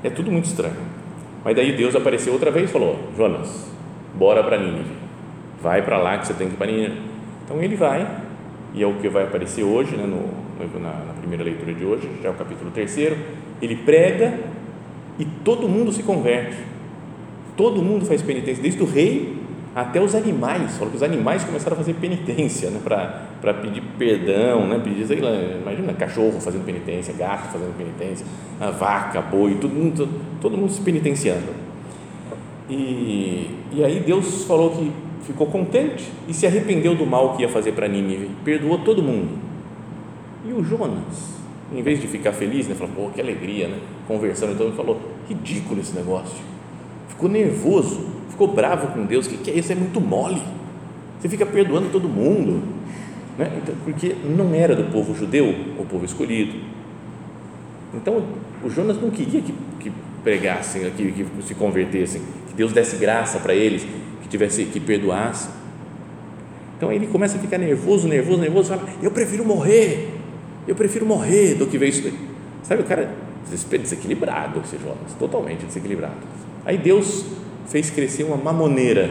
é 0.03 0.09
tudo 0.09 0.31
muito 0.31 0.45
estranho. 0.45 0.75
Mas 1.43 1.55
daí 1.55 1.75
Deus 1.75 1.95
apareceu 1.95 2.33
outra 2.33 2.49
vez 2.49 2.69
e 2.69 2.73
falou: 2.73 2.97
Jonas, 3.15 3.74
bora 4.17 4.43
para 4.43 4.57
Nínive, 4.57 4.95
vai 5.61 5.81
para 5.81 5.97
lá 5.97 6.17
que 6.17 6.27
você 6.27 6.33
tem 6.33 6.47
que 6.47 6.53
ir 6.53 6.57
para 6.57 6.67
Nínive. 6.67 7.01
Então 7.43 7.61
ele 7.61 7.75
vai, 7.75 8.07
e 8.73 8.83
é 8.83 8.87
o 8.87 8.95
que 8.95 9.07
vai 9.07 9.23
aparecer 9.23 9.63
hoje, 9.63 9.95
né, 9.95 10.05
no, 10.05 10.79
na, 10.79 10.89
na 10.89 11.13
primeira 11.19 11.43
leitura 11.43 11.73
de 11.73 11.85
hoje, 11.85 12.09
já 12.21 12.29
é 12.29 12.31
o 12.31 12.35
capítulo 12.35 12.71
terceiro. 12.71 13.17
Ele 13.61 13.75
prega 13.75 14.39
e 15.17 15.25
todo 15.25 15.67
mundo 15.67 15.91
se 15.91 16.03
converte, 16.03 16.57
todo 17.55 17.81
mundo 17.81 18.05
faz 18.05 18.21
penitência, 18.21 18.61
desde 18.61 18.81
o 18.81 18.85
rei 18.85 19.45
até 19.75 19.99
os 19.99 20.15
animais, 20.15 20.77
falou 20.77 20.89
que 20.89 20.95
os 20.95 21.03
animais 21.03 21.43
começaram 21.43 21.73
a 21.73 21.77
fazer 21.77 21.95
penitência, 21.95 22.69
né, 22.69 22.79
para 22.83 23.53
pedir 23.55 23.83
perdão, 23.97 24.65
né, 24.67 24.79
pedir, 24.81 25.05
sei 25.05 25.19
lá, 25.19 25.31
imagina 25.31 25.93
cachorro 25.93 26.39
fazendo 26.39 26.65
penitência, 26.65 27.13
gato 27.13 27.51
fazendo 27.51 27.77
penitência, 27.77 28.25
a 28.59 28.71
vaca, 28.71 29.21
boi, 29.21 29.55
todo 29.55 29.73
mundo, 29.73 30.07
todo 30.41 30.57
mundo 30.57 30.71
se 30.71 30.81
penitenciando. 30.81 31.64
E, 32.69 33.49
e 33.71 33.83
aí 33.83 33.99
Deus 33.99 34.43
falou 34.45 34.71
que 34.71 34.91
ficou 35.25 35.47
contente 35.47 36.11
e 36.27 36.33
se 36.33 36.45
arrependeu 36.45 36.95
do 36.95 37.05
mal 37.05 37.35
que 37.35 37.41
ia 37.41 37.49
fazer 37.49 37.73
para 37.73 37.87
Nínive, 37.87 38.29
perdoou 38.43 38.79
todo 38.79 39.01
mundo. 39.01 39.37
E 40.47 40.53
o 40.53 40.63
Jonas, 40.63 41.35
em 41.73 41.81
vez 41.81 41.99
de 41.99 42.07
ficar 42.07 42.31
feliz, 42.31 42.67
né, 42.67 42.75
falou, 42.75 42.93
pô, 42.95 43.09
que 43.09 43.19
alegria, 43.19 43.67
né, 43.67 43.79
conversando, 44.07 44.53
então 44.53 44.67
ele 44.67 44.75
falou, 44.75 44.99
ridículo 45.27 45.79
esse 45.79 45.95
negócio, 45.95 46.37
ficou 47.09 47.27
nervoso, 47.29 48.05
ficou 48.29 48.47
bravo 48.47 48.87
com 48.87 49.05
Deus, 49.05 49.25
o 49.25 49.29
que, 49.29 49.37
que 49.37 49.51
é 49.51 49.55
isso? 49.55 49.71
É 49.71 49.75
muito 49.75 49.99
mole. 49.99 50.41
Você 51.19 51.29
fica 51.29 51.45
perdoando 51.45 51.89
todo 51.89 52.07
mundo. 52.07 52.61
Né? 53.37 53.51
Então, 53.61 53.75
porque 53.83 54.15
não 54.23 54.53
era 54.53 54.75
do 54.75 54.91
povo 54.91 55.15
judeu, 55.15 55.49
o 55.79 55.85
povo 55.85 56.05
escolhido. 56.05 56.59
Então, 57.93 58.23
o 58.63 58.69
Jonas 58.69 59.01
não 59.01 59.09
queria 59.09 59.41
que, 59.41 59.53
que 59.79 59.91
pregassem, 60.25 60.89
que, 60.89 61.11
que 61.11 61.43
se 61.43 61.53
convertessem, 61.53 62.19
que 62.47 62.55
Deus 62.55 62.73
desse 62.73 62.97
graça 62.97 63.39
para 63.39 63.53
eles, 63.53 63.85
que 64.23 64.27
tivesse 64.27 64.65
que 64.65 64.79
perdoasse. 64.79 65.47
Então 66.75 66.91
ele 66.91 67.05
começa 67.07 67.37
a 67.37 67.39
ficar 67.39 67.59
nervoso, 67.59 68.07
nervoso, 68.07 68.41
nervoso, 68.41 68.69
fala: 68.69 68.89
Eu 69.01 69.11
prefiro 69.11 69.45
morrer, 69.45 70.09
eu 70.67 70.75
prefiro 70.75 71.05
morrer 71.05 71.53
do 71.53 71.67
que 71.67 71.77
ver 71.77 71.89
isso 71.89 72.01
daí. 72.01 72.17
Sabe, 72.63 72.81
o 72.81 72.85
cara 72.85 73.13
desequilibrado, 73.47 74.59
esse 74.61 74.77
Jonas, 74.77 75.13
totalmente 75.19 75.63
desequilibrado. 75.65 76.15
Aí 76.65 76.79
Deus 76.79 77.23
fez 77.67 77.91
crescer 77.91 78.23
uma 78.23 78.35
mamoneira, 78.35 79.09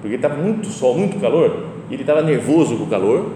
porque 0.00 0.16
estava 0.16 0.36
muito 0.36 0.66
sol, 0.66 0.98
muito 0.98 1.20
calor, 1.20 1.66
e 1.88 1.94
ele 1.94 2.02
estava 2.02 2.20
nervoso 2.20 2.76
com 2.76 2.84
o 2.84 2.88
calor, 2.88 3.30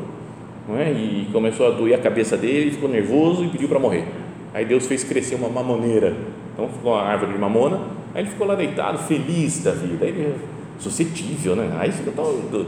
é? 0.76 0.90
e 0.90 1.28
começou 1.32 1.68
a 1.68 1.70
doer 1.70 1.94
a 1.94 1.99
cabeça 2.02 2.37
dele, 2.37 2.73
ficou 2.73 2.88
nervoso 2.88 3.44
e 3.44 3.49
pediu 3.49 3.68
para 3.68 3.78
morrer. 3.78 4.04
Aí 4.56 4.64
Deus 4.64 4.86
fez 4.86 5.04
crescer 5.04 5.34
uma 5.34 5.50
mamoneira, 5.50 6.16
então 6.54 6.66
ficou 6.66 6.94
uma 6.94 7.02
árvore 7.02 7.34
de 7.34 7.38
mamona, 7.38 7.76
aí 8.14 8.22
ele 8.22 8.30
ficou 8.30 8.46
lá 8.46 8.54
deitado, 8.54 8.96
feliz 9.00 9.62
da 9.62 9.72
vida, 9.72 10.06
aí 10.06 10.12
ele, 10.12 10.34
suscetível, 10.78 11.54
né? 11.54 11.76
aí 11.78 11.92
fica 11.92 12.10
todo 12.10 12.66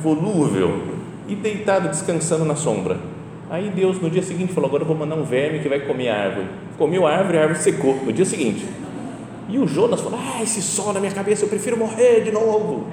volúvel, 0.00 0.80
e 1.26 1.34
deitado 1.34 1.88
descansando 1.88 2.44
na 2.44 2.54
sombra. 2.54 2.96
Aí 3.50 3.70
Deus 3.70 4.00
no 4.00 4.08
dia 4.08 4.22
seguinte 4.22 4.52
falou: 4.52 4.68
Agora 4.68 4.84
eu 4.84 4.86
vou 4.86 4.96
mandar 4.96 5.16
um 5.16 5.24
verme 5.24 5.58
que 5.58 5.68
vai 5.68 5.80
comer 5.80 6.10
a 6.10 6.16
árvore. 6.16 6.46
Comeu 6.78 7.08
a 7.08 7.10
árvore, 7.10 7.38
a 7.38 7.40
árvore 7.40 7.58
secou. 7.58 7.96
No 8.04 8.12
dia 8.12 8.24
seguinte, 8.24 8.64
e 9.48 9.58
o 9.58 9.66
Jonas 9.66 10.00
falou: 10.00 10.20
Ah, 10.22 10.44
esse 10.44 10.62
sol 10.62 10.92
na 10.92 11.00
minha 11.00 11.10
cabeça, 11.10 11.44
eu 11.44 11.48
prefiro 11.48 11.76
morrer 11.76 12.20
de 12.20 12.30
novo. 12.30 12.86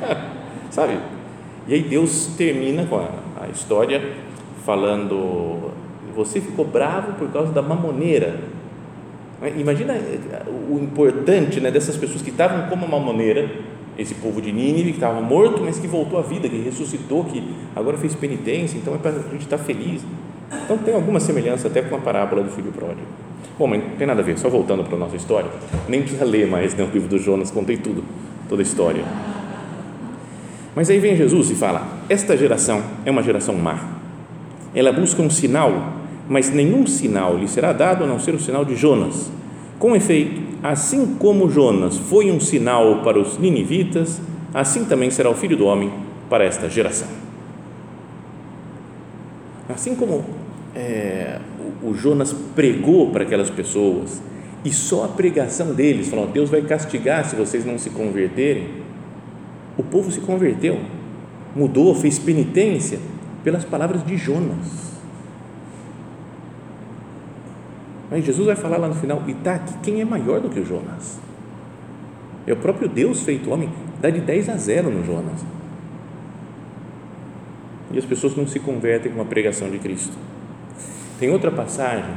Sabe? 0.70 0.98
E 1.66 1.74
aí 1.74 1.82
Deus 1.82 2.30
termina 2.38 2.86
com 2.86 2.96
a, 2.96 3.10
a 3.42 3.48
história 3.48 4.00
falando: 4.64 5.67
Você 6.18 6.40
ficou 6.40 6.64
bravo 6.64 7.12
por 7.12 7.30
causa 7.30 7.52
da 7.52 7.62
mamoneira. 7.62 8.40
Imagina 9.56 9.94
eh, 9.94 10.42
o 10.68 10.76
importante 10.82 11.60
né, 11.60 11.70
dessas 11.70 11.96
pessoas 11.96 12.20
que 12.22 12.30
estavam 12.30 12.68
como 12.68 12.88
mamoneira, 12.88 13.48
esse 13.96 14.16
povo 14.16 14.42
de 14.42 14.50
Nínive, 14.50 14.90
que 14.90 14.96
estava 14.96 15.20
morto, 15.20 15.62
mas 15.64 15.78
que 15.78 15.86
voltou 15.86 16.18
à 16.18 16.22
vida, 16.22 16.48
que 16.48 16.56
ressuscitou, 16.60 17.22
que 17.22 17.54
agora 17.76 17.96
fez 17.96 18.16
penitência, 18.16 18.76
então 18.76 18.96
é 18.96 18.98
para 18.98 19.12
a 19.12 19.30
gente 19.30 19.42
estar 19.42 19.58
feliz. 19.58 20.02
Então 20.64 20.76
tem 20.78 20.92
alguma 20.92 21.20
semelhança 21.20 21.68
até 21.68 21.82
com 21.82 21.94
a 21.94 22.00
parábola 22.00 22.42
do 22.42 22.50
filho 22.50 22.72
pródigo. 22.72 23.06
Bom, 23.56 23.68
mas 23.68 23.80
não 23.80 23.90
tem 23.90 24.04
nada 24.04 24.20
a 24.20 24.24
ver, 24.24 24.36
só 24.40 24.48
voltando 24.48 24.82
para 24.82 24.96
a 24.96 24.98
nossa 24.98 25.14
história, 25.14 25.48
nem 25.88 26.00
precisa 26.00 26.24
ler 26.24 26.48
mais 26.48 26.74
né, 26.74 26.82
o 26.82 26.92
livro 26.92 27.08
do 27.08 27.18
Jonas, 27.20 27.52
contei 27.52 27.76
tudo, 27.76 28.02
toda 28.48 28.60
a 28.60 28.64
história. 28.64 29.04
Mas 30.74 30.90
aí 30.90 30.98
vem 30.98 31.14
Jesus 31.14 31.48
e 31.50 31.54
fala: 31.54 31.86
Esta 32.08 32.36
geração 32.36 32.82
é 33.04 33.10
uma 33.12 33.22
geração 33.22 33.54
má. 33.54 33.98
Ela 34.74 34.92
busca 34.92 35.22
um 35.22 35.30
sinal, 35.30 35.97
mas 36.28 36.50
nenhum 36.50 36.86
sinal 36.86 37.36
lhe 37.36 37.48
será 37.48 37.72
dado 37.72 38.04
a 38.04 38.06
não 38.06 38.18
ser 38.18 38.34
o 38.34 38.40
sinal 38.40 38.64
de 38.64 38.76
Jonas. 38.76 39.30
Com 39.78 39.96
efeito, 39.96 40.42
assim 40.62 41.14
como 41.18 41.48
Jonas 41.48 41.96
foi 41.96 42.30
um 42.30 42.38
sinal 42.38 43.02
para 43.02 43.18
os 43.18 43.38
ninivitas, 43.38 44.20
assim 44.52 44.84
também 44.84 45.10
será 45.10 45.30
o 45.30 45.34
filho 45.34 45.56
do 45.56 45.64
homem 45.64 45.90
para 46.28 46.44
esta 46.44 46.68
geração. 46.68 47.08
Assim 49.68 49.94
como 49.94 50.24
é, 50.74 51.38
o 51.82 51.94
Jonas 51.94 52.34
pregou 52.54 53.10
para 53.10 53.22
aquelas 53.24 53.50
pessoas 53.50 54.20
e 54.64 54.72
só 54.72 55.04
a 55.04 55.08
pregação 55.08 55.72
deles, 55.72 56.08
falou: 56.08 56.26
Deus 56.26 56.50
vai 56.50 56.62
castigar 56.62 57.24
se 57.24 57.36
vocês 57.36 57.64
não 57.64 57.78
se 57.78 57.90
converterem. 57.90 58.68
O 59.76 59.82
povo 59.82 60.10
se 60.10 60.20
converteu, 60.20 60.80
mudou, 61.54 61.94
fez 61.94 62.18
penitência 62.18 62.98
pelas 63.44 63.64
palavras 63.64 64.04
de 64.04 64.16
Jonas. 64.16 64.87
Mas 68.10 68.24
Jesus 68.24 68.46
vai 68.46 68.56
falar 68.56 68.78
lá 68.78 68.88
no 68.88 68.94
final: 68.94 69.22
e 69.26 69.32
está 69.32 69.54
aqui 69.54 69.74
quem 69.82 70.00
é 70.00 70.04
maior 70.04 70.40
do 70.40 70.48
que 70.48 70.60
o 70.60 70.66
Jonas? 70.66 71.18
É 72.46 72.52
o 72.52 72.56
próprio 72.56 72.88
Deus 72.88 73.20
feito 73.20 73.50
homem, 73.50 73.68
dá 74.00 74.08
de 74.08 74.20
10 74.20 74.48
a 74.48 74.56
0 74.56 74.90
no 74.90 75.04
Jonas. 75.04 75.44
E 77.90 77.98
as 77.98 78.04
pessoas 78.04 78.36
não 78.36 78.46
se 78.46 78.58
convertem 78.58 79.12
com 79.12 79.20
a 79.20 79.24
pregação 79.24 79.70
de 79.70 79.78
Cristo. 79.78 80.16
Tem 81.18 81.30
outra 81.30 81.50
passagem 81.50 82.14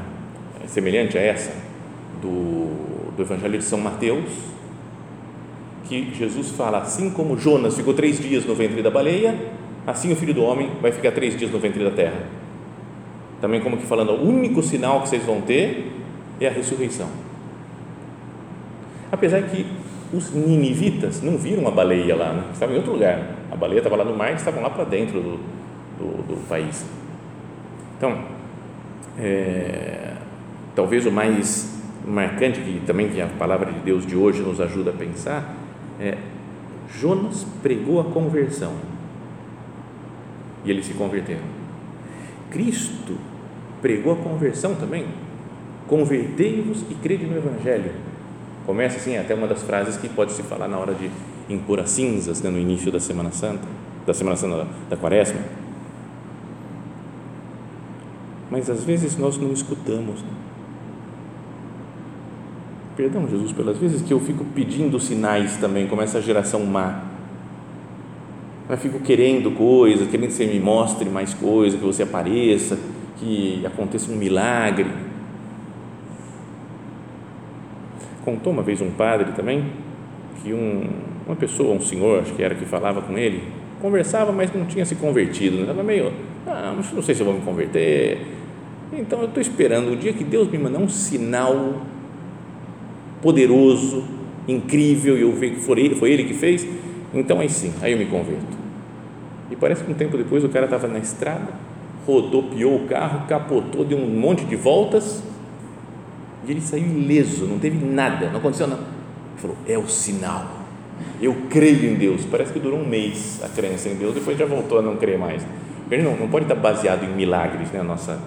semelhante 0.68 1.18
a 1.18 1.22
essa 1.22 1.52
do, 2.22 3.16
do 3.16 3.22
Evangelho 3.22 3.58
de 3.58 3.64
São 3.64 3.80
Mateus, 3.80 4.30
que 5.86 6.14
Jesus 6.14 6.52
fala: 6.52 6.80
assim 6.80 7.10
como 7.10 7.38
Jonas 7.38 7.76
ficou 7.76 7.94
três 7.94 8.18
dias 8.20 8.46
no 8.46 8.56
ventre 8.56 8.82
da 8.82 8.90
baleia, 8.90 9.38
assim 9.86 10.14
o 10.14 10.16
filho 10.16 10.34
do 10.34 10.44
homem 10.44 10.70
vai 10.82 10.92
ficar 10.92 11.12
três 11.12 11.38
dias 11.38 11.52
no 11.52 11.60
ventre 11.60 11.84
da 11.84 11.92
terra. 11.92 12.41
Também, 13.42 13.60
como 13.60 13.78
que 13.78 13.86
falando, 13.86 14.12
o 14.12 14.24
único 14.24 14.62
sinal 14.62 15.02
que 15.02 15.10
vocês 15.10 15.26
vão 15.26 15.42
ter 15.42 15.92
é 16.40 16.48
a 16.48 16.52
ressurreição. 16.52 17.10
Apesar 19.12 19.42
que 19.42 19.66
os 20.14 20.32
ninivitas 20.32 21.22
não 21.22 21.38
viram 21.38 21.68
a 21.68 21.72
baleia 21.72 22.16
lá, 22.16 22.34
né? 22.34 22.44
estavam 22.54 22.76
em 22.76 22.78
outro 22.78 22.94
lugar. 22.94 23.36
A 23.52 23.56
baleia 23.56 23.80
estava 23.80 23.96
lá 23.96 24.06
no 24.06 24.16
mar, 24.16 24.30
eles 24.30 24.42
estavam 24.42 24.62
lá 24.62 24.70
para 24.70 24.84
dentro 24.84 25.20
do, 25.20 25.38
do, 25.98 26.28
do 26.28 26.48
país. 26.48 26.86
Então, 27.98 28.20
é, 29.18 30.14
talvez 30.76 31.06
o 31.06 31.12
mais 31.12 31.82
marcante 32.06 32.60
que 32.62 32.82
também 32.86 33.10
que 33.10 33.22
a 33.22 33.28
palavra 33.28 33.72
de 33.72 33.80
Deus 33.80 34.06
de 34.06 34.16
hoje 34.16 34.42
nos 34.42 34.60
ajuda 34.60 34.92
a 34.92 34.94
pensar 34.94 35.56
é 36.00 36.18
Jonas 37.00 37.46
pregou 37.62 38.02
a 38.02 38.06
conversão 38.06 38.74
e 40.66 40.72
eles 40.72 40.86
se 40.86 40.94
converteram. 40.94 41.44
Cristo 42.50 43.16
pregou 43.82 44.14
a 44.14 44.16
conversão 44.16 44.76
também. 44.76 45.06
Convertei-vos 45.88 46.84
e 46.90 46.94
crede 46.96 47.26
no 47.26 47.38
Evangelho. 47.38 47.92
Começa 48.66 48.98
assim 48.98 49.18
até 49.18 49.34
uma 49.34 49.48
das 49.48 49.64
frases 49.64 49.98
que 49.98 50.08
pode 50.08 50.32
se 50.34 50.44
falar 50.44 50.68
na 50.68 50.78
hora 50.78 50.94
de 50.94 51.10
impor 51.50 51.80
as 51.80 51.90
cinzas 51.90 52.42
né, 52.42 52.50
no 52.50 52.60
início 52.60 52.92
da 52.92 53.00
Semana 53.00 53.32
Santa, 53.32 53.68
da 54.06 54.14
Semana 54.14 54.38
Santa 54.38 54.58
da, 54.58 54.68
da 54.92 54.98
Quaresma 54.98 55.42
mas 58.52 58.70
às 58.70 58.84
vezes 58.84 59.18
nós 59.18 59.38
não 59.38 59.54
escutamos. 59.54 60.22
Né? 60.22 60.30
Perdão, 62.98 63.26
Jesus, 63.26 63.54
pelas 63.54 63.78
vezes 63.78 64.02
que 64.02 64.12
eu 64.14 64.20
fico 64.20 64.44
pedindo 64.54 65.00
sinais 65.00 65.56
também, 65.56 65.88
como 65.88 66.02
essa 66.02 66.22
geração 66.22 66.66
má. 66.66 67.06
Eu 68.70 68.78
fico 68.78 69.00
querendo 69.00 69.52
coisas, 69.52 70.10
querendo 70.10 70.28
que 70.28 70.34
você 70.34 70.46
me 70.46 70.60
mostre 70.60 71.10
mais 71.10 71.34
coisas, 71.34 71.80
que 71.80 71.86
você 71.86 72.04
apareça, 72.04 72.78
que 73.22 73.64
aconteça 73.66 74.12
um 74.12 74.16
milagre. 74.16 74.90
Contou 78.26 78.52
uma 78.52 78.64
vez 78.64 78.82
um 78.82 78.90
padre 78.90 79.32
também 79.34 79.66
que 80.42 80.54
um, 80.54 80.90
uma 81.26 81.36
pessoa, 81.36 81.74
um 81.74 81.80
senhor, 81.80 82.22
acho 82.22 82.34
que 82.34 82.42
era 82.42 82.56
que 82.56 82.66
falava 82.66 83.02
com 83.02 83.18
ele, 83.18 83.44
conversava, 83.80 84.32
mas 84.32 84.52
não 84.54 84.66
tinha 84.66 84.86
se 84.86 84.96
convertido, 84.96 85.62
estava 85.62 85.84
meio, 85.84 86.12
ah, 86.48 86.74
não 86.76 87.02
sei 87.02 87.14
se 87.14 87.22
eu 87.22 87.26
vou 87.26 87.36
me 87.36 87.42
converter, 87.42 88.26
Então 88.92 89.20
eu 89.20 89.28
estou 89.28 89.42
esperando 89.42 89.92
o 89.92 89.96
dia 89.96 90.14
que 90.14 90.24
Deus 90.24 90.50
me 90.50 90.58
mandar 90.58 90.80
um 90.80 90.90
sinal 90.90 91.82
poderoso, 93.22 94.04
incrível, 94.48 95.16
e 95.18 95.22
eu 95.22 95.32
ver 95.32 95.52
que 95.52 95.62
foi 95.62 95.80
ele, 95.80 95.96
foi 95.96 96.12
ele 96.12 96.24
que 96.24 96.34
fez, 96.34 96.68
então 97.14 97.40
aí 97.40 97.50
sim, 97.50 97.72
aí 97.82 97.92
eu 97.92 97.98
me 97.98 98.06
converto. 98.06 98.62
E 99.52 99.56
parece 99.56 99.84
que 99.84 99.92
um 99.92 99.96
tempo 99.96 100.18
depois 100.18 100.44
o 100.44 100.50
cara 100.50 100.66
estava 100.66 100.88
na 100.88 100.98
estrada, 100.98 101.54
rodopiou 102.06 102.78
o 102.78 102.88
carro, 102.88 103.28
capotou, 103.28 103.86
deu 103.86 103.98
um 103.98 104.08
monte 104.08 104.46
de 104.46 104.56
voltas 104.56 105.24
e 106.46 106.52
ele 106.52 106.62
saiu 106.62 106.86
ileso, 106.86 107.46
não 107.46 107.60
teve 107.60 107.84
nada, 107.84 108.30
não 108.30 108.40
aconteceu 108.40 108.68
nada. 108.68 108.82
Ele 108.82 109.42
falou: 109.42 109.58
é 109.68 109.78
o 109.78 109.88
sinal, 109.88 110.48
eu 111.22 111.36
creio 111.50 111.92
em 111.92 111.96
Deus. 111.96 112.26
Parece 112.26 112.52
que 112.52 112.60
durou 112.60 112.80
um 112.80 112.88
mês 112.88 113.40
a 113.44 113.50
crença 113.50 113.90
em 113.90 113.96
Deus, 113.96 114.14
depois 114.14 114.38
já 114.38 114.46
voltou 114.46 114.80
a 114.80 114.82
não 114.82 114.96
crer 114.98 115.18
mais. 115.18 115.46
Ele 115.90 116.04
não, 116.04 116.16
não 116.16 116.28
pode 116.28 116.46
estar 116.46 116.56
baseado 116.56 117.04
em 117.04 117.14
milagres, 117.14 117.70
né, 117.72 117.82
a, 117.82 117.84
nossa, 117.84 118.20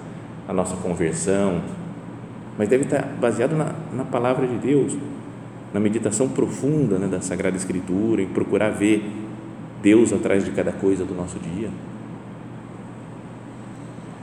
a 0.47 0.53
nossa 0.53 0.77
conversão, 0.77 1.63
mas 2.59 2.69
deve 2.69 2.85
estar 2.85 3.03
baseado 3.19 3.57
na, 3.57 3.73
na 3.93 4.05
palavra 4.05 4.47
de 4.47 4.57
Deus, 4.57 4.97
na 5.73 5.81
meditação 5.81 6.29
profunda 6.29 6.99
né, 6.99 7.09
da 7.09 7.21
Sagrada 7.21 7.57
Escritura, 7.57 8.21
em 8.21 8.29
procurar 8.29 8.69
ver 8.69 9.11
Deus 9.83 10.13
atrás 10.13 10.45
de 10.45 10.51
cada 10.51 10.73
coisa 10.73 11.05
do 11.05 11.15
nosso 11.15 11.39
dia. 11.39 11.71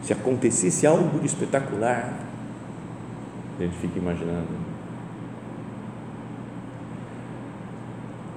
Se 0.04 0.14
acontecesse 0.14 0.88
algo 0.88 1.20
de 1.20 1.28
espetacular, 1.28 2.14
a 3.60 3.62
gente 3.64 3.78
fica 3.78 4.00
imaginando. 4.00 4.48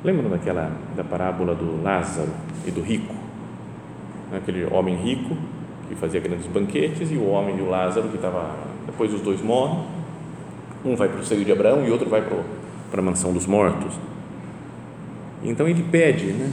Lembram 0.04 0.28
daquela 0.28 0.70
da 0.94 1.02
parábola 1.02 1.54
do 1.54 1.82
Lázaro 1.82 2.30
e 2.66 2.70
do 2.70 2.82
rico? 2.82 3.14
Aquele 4.36 4.66
homem 4.66 4.96
rico 4.96 5.36
que 5.88 5.94
fazia 5.94 6.20
grandes 6.20 6.46
banquetes 6.46 7.10
e 7.10 7.16
o 7.16 7.26
homem 7.28 7.56
do 7.56 7.68
Lázaro 7.68 8.08
que 8.08 8.16
estava 8.16 8.54
depois 8.84 9.12
os 9.14 9.22
dois 9.22 9.40
morrem. 9.40 9.84
Um 10.84 10.94
vai 10.94 11.08
para 11.08 11.20
o 11.20 11.24
seio 11.24 11.44
de 11.44 11.50
Abraão 11.50 11.86
e 11.86 11.90
outro 11.90 12.10
vai 12.10 12.22
para 12.90 13.00
a 13.00 13.02
mansão 13.02 13.32
dos 13.32 13.46
mortos. 13.46 13.98
Então 15.42 15.66
ele 15.66 15.82
pede, 15.84 16.26
né? 16.26 16.50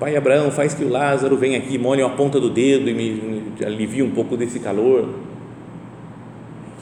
Pai 0.00 0.16
Abraão, 0.16 0.50
faz 0.50 0.72
que 0.72 0.82
o 0.82 0.88
Lázaro 0.88 1.36
venha 1.36 1.58
aqui, 1.58 1.76
molhe 1.76 2.00
a 2.00 2.08
ponta 2.08 2.40
do 2.40 2.48
dedo 2.48 2.88
e 2.88 2.94
me, 2.94 3.52
alivie 3.62 4.02
um 4.02 4.10
pouco 4.10 4.34
desse 4.34 4.58
calor. 4.58 5.06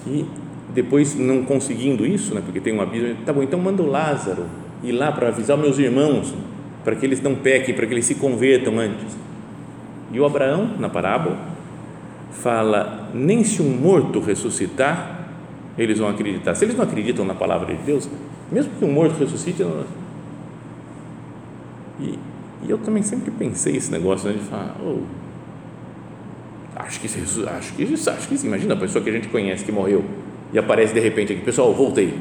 E 0.07 0.25
depois, 0.73 1.17
não 1.17 1.43
conseguindo 1.43 2.07
isso, 2.07 2.33
né, 2.33 2.41
porque 2.45 2.61
tem 2.61 2.73
um 2.73 2.81
abismo, 2.81 3.17
tá 3.27 3.33
bom, 3.33 3.43
então 3.43 3.59
manda 3.59 3.83
o 3.83 3.87
Lázaro 3.87 4.45
ir 4.85 4.93
lá 4.93 5.11
para 5.11 5.29
avisar 5.29 5.59
meus 5.59 5.81
irmãos, 5.81 6.33
para 6.85 6.95
que 6.95 7.05
eles 7.05 7.21
não 7.21 7.35
pequem, 7.35 7.75
para 7.75 7.89
que 7.89 7.93
eles 7.93 8.05
se 8.05 8.15
convertam 8.15 8.79
antes. 8.79 9.17
E 10.13 10.21
o 10.21 10.25
Abraão, 10.25 10.77
na 10.79 10.89
parábola, 10.89 11.37
fala: 12.31 13.11
nem 13.13 13.43
se 13.43 13.61
um 13.61 13.69
morto 13.69 14.21
ressuscitar, 14.21 15.29
eles 15.77 15.99
vão 15.99 16.09
acreditar. 16.09 16.55
Se 16.55 16.65
eles 16.65 16.77
não 16.77 16.85
acreditam 16.85 17.25
na 17.25 17.35
palavra 17.35 17.75
de 17.75 17.83
Deus, 17.83 18.09
mesmo 18.51 18.71
que 18.79 18.85
um 18.85 18.93
morto 18.93 19.19
ressuscite, 19.19 19.65
não... 19.65 19.85
e, 22.01 22.17
e, 22.65 22.71
eu 22.71 22.79
também 22.79 23.03
sempre 23.03 23.31
pensei 23.31 23.77
esse 23.77 23.91
negócio 23.91 24.29
né, 24.29 24.35
de 24.35 24.45
falar: 24.45 24.77
oh, 24.83 25.03
acho 26.77 27.01
que 27.01 27.07
acho 27.07 27.75
que 27.75 27.95
acho 27.95 28.29
que 28.29 28.47
imagina 28.47 28.75
a 28.75 28.77
pessoa 28.77 29.03
que 29.03 29.11
a 29.11 29.13
gente 29.13 29.29
conhece 29.29 29.65
que 29.65 29.73
morreu 29.73 30.05
e 30.53 30.59
aparece 30.59 30.95
de 30.95 31.01
repente 31.01 31.33
aqui, 31.33 31.43
pessoal, 31.43 31.75
voltei 31.75 32.15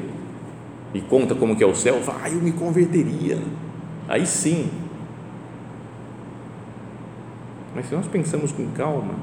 e 0.93 1.01
conta 1.01 1.35
como 1.35 1.55
que 1.55 1.63
é 1.63 1.67
o 1.67 1.75
céu, 1.75 2.01
fala, 2.01 2.21
ah, 2.23 2.29
eu 2.29 2.41
me 2.41 2.51
converteria. 2.51 3.37
Aí 4.07 4.25
sim. 4.25 4.69
Mas 7.75 7.87
se 7.87 7.95
nós 7.95 8.07
pensamos 8.07 8.51
com 8.51 8.65
calma, 8.71 9.13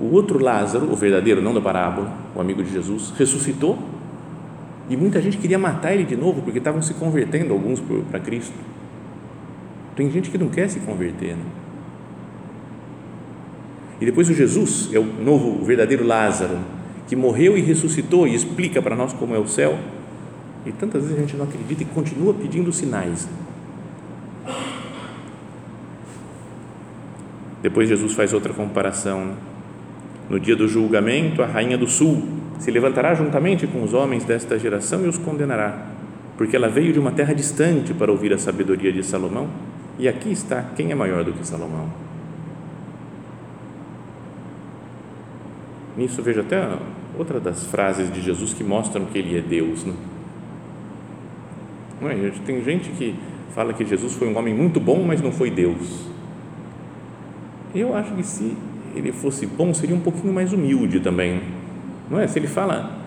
o 0.00 0.06
outro 0.12 0.42
Lázaro, 0.42 0.90
o 0.90 0.96
verdadeiro, 0.96 1.40
não 1.40 1.54
da 1.54 1.60
parábola, 1.60 2.12
o 2.34 2.40
amigo 2.40 2.62
de 2.62 2.72
Jesus, 2.72 3.12
ressuscitou 3.16 3.78
e 4.90 4.96
muita 4.96 5.20
gente 5.20 5.38
queria 5.38 5.58
matar 5.58 5.92
ele 5.94 6.04
de 6.04 6.16
novo 6.16 6.42
porque 6.42 6.58
estavam 6.58 6.82
se 6.82 6.94
convertendo 6.94 7.52
alguns 7.52 7.80
para 8.10 8.18
Cristo. 8.18 8.54
Tem 9.94 10.10
gente 10.10 10.30
que 10.30 10.38
não 10.38 10.48
quer 10.48 10.68
se 10.68 10.80
converter. 10.80 11.36
Né? 11.36 11.44
E 14.00 14.04
depois 14.04 14.28
o 14.28 14.34
Jesus 14.34 14.90
é 14.92 14.98
o 14.98 15.04
novo, 15.04 15.62
o 15.62 15.64
verdadeiro 15.64 16.04
Lázaro, 16.04 16.58
que 17.06 17.14
morreu 17.14 17.56
e 17.56 17.60
ressuscitou 17.60 18.26
e 18.26 18.34
explica 18.34 18.82
para 18.82 18.96
nós 18.96 19.12
como 19.12 19.34
é 19.34 19.38
o 19.38 19.46
céu. 19.46 19.78
E 20.64 20.72
tantas 20.72 21.02
vezes 21.02 21.18
a 21.18 21.20
gente 21.20 21.36
não 21.36 21.44
acredita 21.44 21.82
e 21.82 21.86
continua 21.86 22.34
pedindo 22.34 22.72
sinais. 22.72 23.28
Depois 27.62 27.88
Jesus 27.88 28.12
faz 28.12 28.32
outra 28.32 28.52
comparação. 28.52 29.34
No 30.28 30.40
dia 30.40 30.56
do 30.56 30.66
julgamento, 30.66 31.42
a 31.42 31.46
rainha 31.46 31.78
do 31.78 31.86
sul 31.86 32.26
se 32.58 32.70
levantará 32.70 33.14
juntamente 33.14 33.66
com 33.66 33.82
os 33.82 33.94
homens 33.94 34.24
desta 34.24 34.58
geração 34.58 35.04
e 35.04 35.08
os 35.08 35.18
condenará, 35.18 35.86
porque 36.36 36.56
ela 36.56 36.68
veio 36.68 36.92
de 36.92 36.98
uma 36.98 37.12
terra 37.12 37.34
distante 37.34 37.94
para 37.94 38.10
ouvir 38.10 38.32
a 38.32 38.38
sabedoria 38.38 38.92
de 38.92 39.02
Salomão, 39.02 39.48
e 40.02 40.08
aqui 40.08 40.32
está 40.32 40.60
quem 40.74 40.90
é 40.90 40.96
maior 40.96 41.22
do 41.22 41.32
que 41.32 41.46
Salomão. 41.46 41.88
Nisso 45.96 46.20
vejo 46.20 46.40
até 46.40 46.76
outra 47.16 47.38
das 47.38 47.66
frases 47.66 48.12
de 48.12 48.20
Jesus 48.20 48.52
que 48.52 48.64
mostram 48.64 49.04
que 49.04 49.16
ele 49.16 49.38
é 49.38 49.40
Deus. 49.40 49.84
Né? 49.84 49.94
Não 52.00 52.10
é? 52.10 52.32
Tem 52.44 52.64
gente 52.64 52.90
que 52.90 53.14
fala 53.54 53.72
que 53.72 53.84
Jesus 53.84 54.14
foi 54.14 54.26
um 54.26 54.36
homem 54.36 54.52
muito 54.52 54.80
bom, 54.80 55.04
mas 55.04 55.22
não 55.22 55.30
foi 55.30 55.52
Deus. 55.52 56.08
Eu 57.72 57.94
acho 57.94 58.12
que 58.16 58.24
se 58.24 58.56
ele 58.96 59.12
fosse 59.12 59.46
bom, 59.46 59.72
seria 59.72 59.94
um 59.94 60.00
pouquinho 60.00 60.34
mais 60.34 60.52
humilde 60.52 60.98
também. 60.98 61.42
Não 62.10 62.18
é? 62.18 62.26
Se 62.26 62.40
ele 62.40 62.48
fala, 62.48 62.98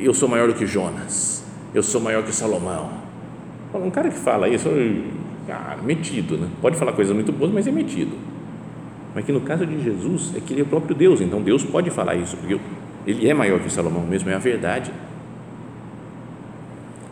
eu 0.00 0.12
sou 0.12 0.28
maior 0.28 0.48
do 0.48 0.54
que 0.54 0.66
Jonas, 0.66 1.44
eu 1.72 1.82
sou 1.84 2.00
maior 2.00 2.24
que 2.24 2.34
Salomão. 2.34 2.90
Um 3.72 3.90
cara 3.90 4.10
que 4.10 4.18
fala 4.18 4.48
isso, 4.48 4.68
ah, 5.50 5.76
metido, 5.82 6.36
né? 6.36 6.48
pode 6.60 6.76
falar 6.76 6.92
coisas 6.92 7.14
muito 7.14 7.32
boas, 7.32 7.52
mas 7.52 7.66
é 7.66 7.70
metido. 7.70 8.12
Mas 9.14 9.24
que 9.24 9.32
no 9.32 9.40
caso 9.40 9.66
de 9.66 9.82
Jesus, 9.82 10.32
é 10.36 10.40
que 10.40 10.52
ele 10.52 10.60
é 10.60 10.64
o 10.64 10.66
próprio 10.66 10.94
Deus, 10.94 11.20
então 11.20 11.40
Deus 11.40 11.64
pode 11.64 11.90
falar 11.90 12.14
isso, 12.14 12.36
porque 12.36 12.58
ele 13.06 13.28
é 13.28 13.34
maior 13.34 13.58
que 13.60 13.72
Salomão 13.72 14.02
mesmo, 14.02 14.28
é 14.30 14.34
a 14.34 14.38
verdade. 14.38 14.92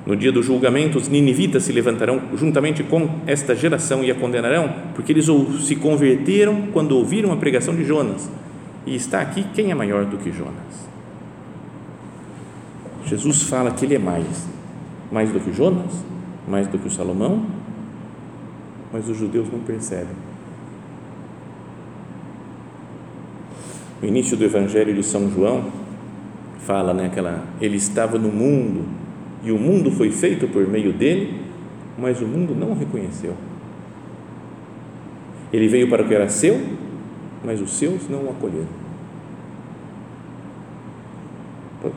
No 0.07 0.15
dia 0.15 0.31
do 0.31 0.41
julgamento, 0.41 0.99
os 0.99 1.09
ninivitas 1.09 1.65
se 1.65 1.73
levantarão 1.73 2.23
juntamente 2.37 2.85
com 2.85 3.09
esta 3.27 3.57
geração 3.57 4.05
e 4.05 4.11
a 4.11 4.15
condenarão, 4.15 4.73
porque 4.95 5.11
eles 5.11 5.27
se 5.65 5.75
converteram 5.75 6.69
quando 6.73 6.93
ouviram 6.93 7.33
a 7.33 7.37
pregação 7.37 7.75
de 7.75 7.85
Jonas. 7.85 8.31
E 8.87 8.95
está 8.95 9.21
aqui 9.21 9.45
quem 9.53 9.73
é 9.73 9.75
maior 9.75 10.05
do 10.05 10.17
que 10.17 10.31
Jonas. 10.31 10.87
Jesus 13.05 13.43
fala 13.43 13.73
que 13.73 13.85
ele 13.85 13.97
é 13.97 13.99
mais, 13.99 14.47
mais 15.11 15.33
do 15.33 15.41
que 15.41 15.53
Jonas, 15.53 16.05
mais 16.47 16.69
do 16.69 16.79
que 16.79 16.87
o 16.87 16.91
Salomão, 16.91 17.47
mas 18.97 19.11
os 19.11 19.19
judeus 19.19 19.53
não 19.53 19.59
percebem. 19.59 20.17
O 24.03 24.07
início 24.07 24.39
do 24.39 24.45
Evangelho 24.45 24.95
de 24.95 25.03
São 25.03 25.31
João 25.31 25.71
fala, 26.61 26.95
né, 26.95 27.05
aquela, 27.05 27.45
ele 27.61 27.77
estava 27.77 28.19
no 28.19 28.31
mundo 28.31 28.87
e 29.45 29.53
o 29.53 29.59
mundo 29.59 29.91
foi 29.91 30.11
feito 30.11 30.49
por 30.49 30.67
meio 30.67 30.95
dele, 30.95 31.43
mas 31.99 32.23
o 32.23 32.27
mundo 32.27 32.55
não 32.55 32.71
o 32.71 32.75
reconheceu. 32.75 33.35
Ele 35.53 35.69
veio 35.69 35.91
para 35.91 36.03
o 36.03 36.09
que 36.09 36.15
era 36.15 36.31
seu, 36.31 36.59
mas 37.45 37.61
os 37.61 37.77
seus 37.77 38.09
não 38.09 38.25
o 38.25 38.31
acolheram. 38.31 38.87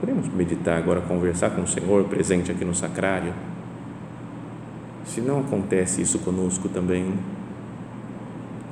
Podemos 0.02 0.28
meditar 0.34 0.78
agora, 0.78 1.00
conversar 1.00 1.52
com 1.52 1.62
o 1.62 1.68
Senhor 1.68 2.04
presente 2.10 2.52
aqui 2.52 2.66
no 2.66 2.76
sacrário. 2.76 3.34
Se 5.10 5.22
não 5.22 5.40
acontece 5.40 6.04
isso 6.04 6.20
conosco 6.20 6.70
também, 6.70 7.14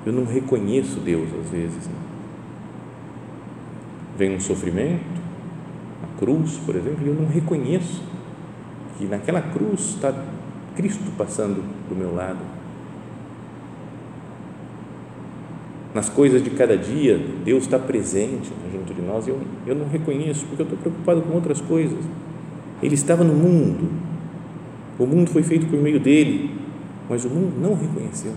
eu 0.06 0.13
não 0.13 0.23
reconheço 0.23 1.00
Deus 1.00 1.28
às 1.43 1.50
vezes. 1.50 1.88
Né? 1.88 1.95
Vem 4.15 4.36
um 4.36 4.39
sofrimento, 4.39 5.02
a 6.04 6.19
cruz, 6.19 6.60
por 6.63 6.76
exemplo, 6.76 7.00
e 7.04 7.08
eu 7.08 7.15
não 7.15 7.26
reconheço 7.26 8.04
que 8.97 9.06
naquela 9.06 9.41
cruz 9.41 9.95
está 9.95 10.13
Cristo 10.76 11.12
passando 11.17 11.63
do 11.89 11.95
meu 11.95 12.13
lado. 12.13 12.39
Nas 15.91 16.08
coisas 16.08 16.43
de 16.43 16.52
cada 16.52 16.78
dia, 16.78 17.19
Deus 17.43 17.63
está 17.63 17.80
presente 17.80 18.52
junto 18.71 18.93
de 18.93 19.02
nós 19.02 19.28
eu, 19.28 19.39
eu 19.65 19.73
não 19.73 19.88
reconheço 19.88 20.45
porque 20.45 20.62
eu 20.62 20.65
estou 20.65 20.78
preocupado 20.78 21.21
com 21.23 21.34
outras 21.34 21.60
coisas. 21.62 21.97
Ele 22.84 22.93
estava 22.93 23.23
no 23.23 23.34
mundo, 23.34 23.89
o 24.99 25.05
mundo 25.05 25.29
foi 25.29 25.43
feito 25.43 25.67
por 25.67 25.79
meio 25.79 25.99
dele, 25.99 26.60
mas 27.10 27.23
o 27.25 27.29
mundo 27.29 27.60
não 27.60 27.71
o 27.71 27.75
reconheceu. 27.75 28.33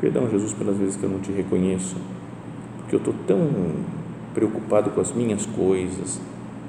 Perdão, 0.00 0.28
Jesus, 0.30 0.52
pelas 0.52 0.76
vezes 0.76 0.96
que 0.96 1.02
eu 1.02 1.10
não 1.10 1.20
te 1.20 1.32
reconheço, 1.32 1.96
porque 2.78 2.94
eu 2.94 2.98
estou 2.98 3.14
tão 3.26 3.48
preocupado 4.34 4.90
com 4.90 5.00
as 5.00 5.12
minhas 5.12 5.46
coisas, 5.46 6.20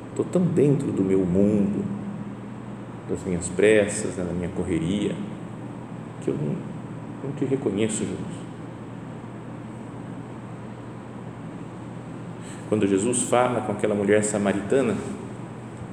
estou 0.10 0.26
tão 0.26 0.42
dentro 0.42 0.92
do 0.92 1.04
meu 1.04 1.20
mundo, 1.20 1.84
das 3.10 3.24
minhas 3.26 3.48
pressas, 3.50 4.16
da 4.16 4.24
minha 4.24 4.50
correria, 4.50 5.16
que 6.24 6.30
eu 6.30 6.36
não, 6.36 6.56
não 7.26 7.32
te 7.38 7.46
reconheço, 7.46 8.00
Jesus. 8.00 8.48
quando 12.70 12.86
Jesus 12.86 13.24
fala 13.24 13.62
com 13.62 13.72
aquela 13.72 13.96
mulher 13.96 14.24
samaritana, 14.24 14.96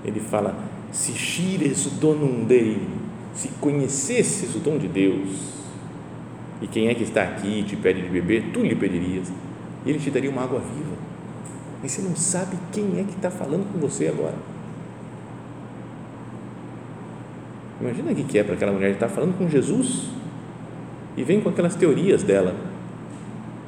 ele 0.04 0.20
fala: 0.20 0.54
Se 0.92 1.12
xires 1.12 1.86
donum 2.00 2.44
Dei, 2.44 2.86
se 3.34 3.48
conhecesses 3.60 4.54
o 4.54 4.58
dom 4.58 4.78
de 4.78 4.88
Deus, 4.88 5.28
e 6.60 6.66
quem 6.66 6.88
é 6.88 6.94
que 6.94 7.02
está 7.02 7.22
aqui 7.22 7.60
e 7.60 7.62
te 7.62 7.76
pede 7.76 8.02
de 8.02 8.08
beber, 8.08 8.50
tu 8.52 8.62
lhe 8.62 8.74
pedirias, 8.74 9.32
e 9.84 9.90
ele 9.90 9.98
te 9.98 10.10
daria 10.10 10.30
uma 10.30 10.42
água 10.42 10.60
viva. 10.60 10.96
Mas 11.82 11.92
você 11.92 12.02
não 12.02 12.16
sabe 12.16 12.56
quem 12.72 13.00
é 13.00 13.04
que 13.04 13.16
está 13.16 13.30
falando 13.30 13.70
com 13.72 13.78
você 13.78 14.08
agora. 14.08 14.34
Imagina 17.80 18.12
o 18.12 18.14
que 18.14 18.38
é 18.38 18.42
para 18.42 18.54
aquela 18.54 18.72
mulher 18.72 18.92
estar 18.92 19.08
falando 19.08 19.36
com 19.36 19.48
Jesus 19.48 20.08
e 21.16 21.22
vem 21.22 21.40
com 21.40 21.50
aquelas 21.50 21.74
teorias 21.74 22.22
dela. 22.22 22.54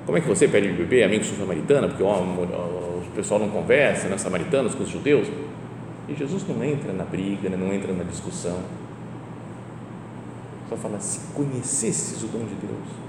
Como 0.06 0.16
é 0.16 0.20
que 0.20 0.28
você 0.28 0.46
pede 0.46 0.68
de 0.68 0.74
beber, 0.74 1.02
amigo 1.02 1.24
samaritana, 1.24 1.88
porque 1.88 2.02
ó, 2.02 2.20
o 2.20 3.02
pessoal 3.14 3.40
não 3.40 3.50
conversa, 3.50 4.08
né, 4.08 4.16
samaritanos 4.16 4.74
com 4.74 4.84
os 4.84 4.88
judeus? 4.88 5.28
E 6.08 6.14
Jesus 6.14 6.46
não 6.46 6.62
entra 6.62 6.92
na 6.92 7.04
briga, 7.04 7.48
né, 7.48 7.56
não 7.56 7.72
entra 7.72 7.92
na 7.92 8.04
discussão. 8.04 8.58
Só 10.68 10.76
fala, 10.76 11.00
se 11.00 11.20
conhecesses 11.34 12.22
o 12.22 12.26
dom 12.28 12.44
de 12.44 12.54
Deus. 12.54 13.06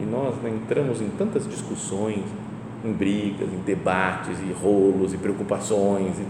E 0.00 0.04
nós 0.04 0.36
né, 0.42 0.50
entramos 0.50 1.00
em 1.00 1.08
tantas 1.10 1.48
discussões, 1.48 2.24
em 2.84 2.92
brigas, 2.92 3.48
em 3.52 3.58
debates, 3.58 4.38
e 4.40 4.52
rolos, 4.52 5.14
e 5.14 5.16
preocupações. 5.16 6.18
E 6.18 6.26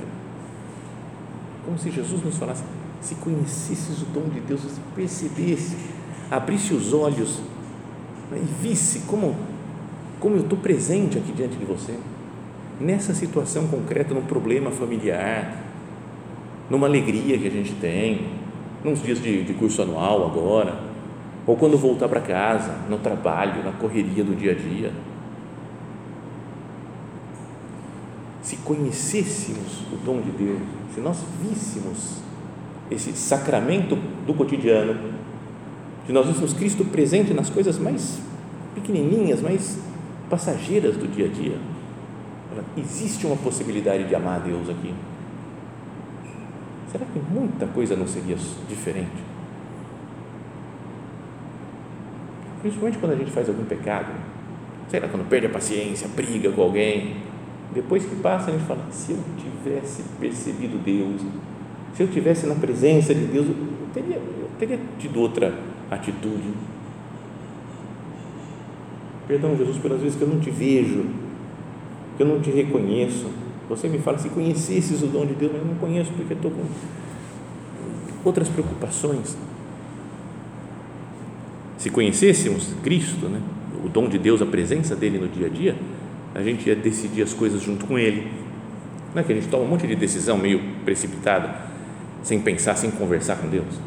como 1.64 1.78
se 1.78 1.90
Jesus 1.90 2.22
nos 2.22 2.36
falasse: 2.36 2.62
se 3.00 3.14
conhecesses 3.16 4.02
o 4.02 4.06
dom 4.06 4.28
de 4.28 4.40
Deus, 4.40 4.60
se 4.60 4.80
percebesse, 4.94 5.76
abrisse 6.30 6.74
os 6.74 6.92
olhos 6.92 7.40
né, 8.30 8.38
e 8.40 8.62
visse 8.62 9.00
como, 9.00 9.34
como 10.20 10.36
eu 10.36 10.42
estou 10.42 10.58
presente 10.58 11.18
aqui 11.18 11.32
diante 11.32 11.56
de 11.56 11.64
você, 11.64 11.98
nessa 12.80 13.14
situação 13.14 13.66
concreta, 13.68 14.12
num 14.12 14.22
problema 14.22 14.70
familiar, 14.70 15.64
numa 16.68 16.86
alegria 16.86 17.38
que 17.38 17.46
a 17.46 17.50
gente 17.50 17.72
tem, 17.74 18.28
nos 18.84 19.02
dias 19.02 19.20
de, 19.20 19.42
de 19.44 19.54
curso 19.54 19.82
anual 19.82 20.26
agora, 20.26 20.78
ou 21.46 21.56
quando 21.56 21.78
voltar 21.78 22.08
para 22.08 22.20
casa, 22.20 22.74
no 22.88 22.98
trabalho, 22.98 23.64
na 23.64 23.72
correria 23.72 24.24
do 24.24 24.34
dia 24.36 24.52
a 24.52 24.54
dia. 24.54 24.92
Se 28.42 28.56
conhecêssemos 28.56 29.82
o 29.92 29.96
dom 30.04 30.20
de 30.20 30.30
Deus, 30.30 30.60
se 30.94 31.00
nós 31.00 31.18
víssemos 31.42 32.18
esse 32.90 33.12
sacramento 33.12 33.96
do 34.26 34.34
cotidiano, 34.34 34.96
se 36.06 36.12
nós 36.12 36.26
víssemos 36.26 36.52
Cristo 36.52 36.84
presente 36.84 37.34
nas 37.34 37.50
coisas 37.50 37.78
mais 37.78 38.20
pequenininhas, 38.74 39.40
mais 39.40 39.78
passageiras 40.30 40.96
do 40.96 41.08
dia 41.08 41.26
a 41.26 41.28
dia, 41.28 41.58
existe 42.76 43.26
uma 43.26 43.36
possibilidade 43.36 44.04
de 44.04 44.14
amar 44.14 44.36
a 44.36 44.38
Deus 44.38 44.68
aqui. 44.68 44.94
Será 46.90 47.04
que 47.04 47.18
muita 47.18 47.66
coisa 47.66 47.96
não 47.96 48.06
seria 48.06 48.36
diferente? 48.68 49.24
Principalmente 52.62 52.98
quando 52.98 53.12
a 53.12 53.16
gente 53.16 53.30
faz 53.30 53.48
algum 53.48 53.64
pecado, 53.64 54.12
sei 54.88 55.00
lá, 55.00 55.08
quando 55.08 55.28
perde 55.28 55.46
a 55.46 55.50
paciência, 55.50 56.08
briga 56.08 56.50
com 56.50 56.62
alguém, 56.62 57.16
depois 57.74 58.04
que 58.04 58.16
passa, 58.16 58.50
a 58.50 58.52
gente 58.52 58.64
fala: 58.64 58.86
se 58.90 59.12
eu 59.12 59.18
tivesse 59.36 60.02
percebido 60.18 60.82
Deus, 60.82 61.20
se 61.94 62.02
eu 62.02 62.08
tivesse 62.08 62.46
na 62.46 62.54
presença 62.54 63.14
de 63.14 63.26
Deus, 63.26 63.46
eu 63.48 63.56
teria, 63.92 64.16
eu 64.16 64.50
teria 64.58 64.78
tido 64.98 65.20
outra 65.20 65.54
atitude. 65.90 66.52
Perdão, 69.28 69.56
Jesus, 69.56 69.78
pelas 69.78 70.00
vezes 70.00 70.16
que 70.16 70.22
eu 70.22 70.28
não 70.28 70.38
te 70.38 70.50
vejo, 70.50 71.04
eu 72.22 72.26
não 72.26 72.40
te 72.40 72.50
reconheço. 72.50 73.26
Você 73.68 73.88
me 73.88 73.98
fala, 73.98 74.18
se 74.18 74.28
conhecesses 74.28 75.02
o 75.02 75.06
dom 75.06 75.26
de 75.26 75.34
Deus, 75.34 75.52
mas 75.52 75.62
eu 75.62 75.68
não 75.68 75.74
conheço 75.74 76.12
porque 76.12 76.34
estou 76.34 76.50
com 76.50 76.64
outras 78.24 78.48
preocupações. 78.48 79.36
Se 81.78 81.90
conhecêssemos 81.90 82.74
Cristo, 82.82 83.28
né, 83.28 83.40
o 83.84 83.88
dom 83.88 84.08
de 84.08 84.18
Deus, 84.18 84.40
a 84.40 84.46
presença 84.46 84.96
dele 84.96 85.18
no 85.18 85.28
dia 85.28 85.46
a 85.46 85.50
dia, 85.50 85.76
a 86.34 86.42
gente 86.42 86.68
ia 86.68 86.76
decidir 86.76 87.22
as 87.22 87.32
coisas 87.32 87.62
junto 87.62 87.86
com 87.86 87.98
Ele. 87.98 88.30
Não 89.14 89.20
é 89.20 89.24
que 89.24 89.32
a 89.32 89.34
gente 89.34 89.48
toma 89.48 89.64
um 89.64 89.68
monte 89.68 89.86
de 89.86 89.96
decisão 89.96 90.36
meio 90.36 90.60
precipitada, 90.84 91.66
sem 92.22 92.40
pensar, 92.40 92.76
sem 92.76 92.90
conversar 92.90 93.36
com 93.36 93.48
Deus? 93.48 93.80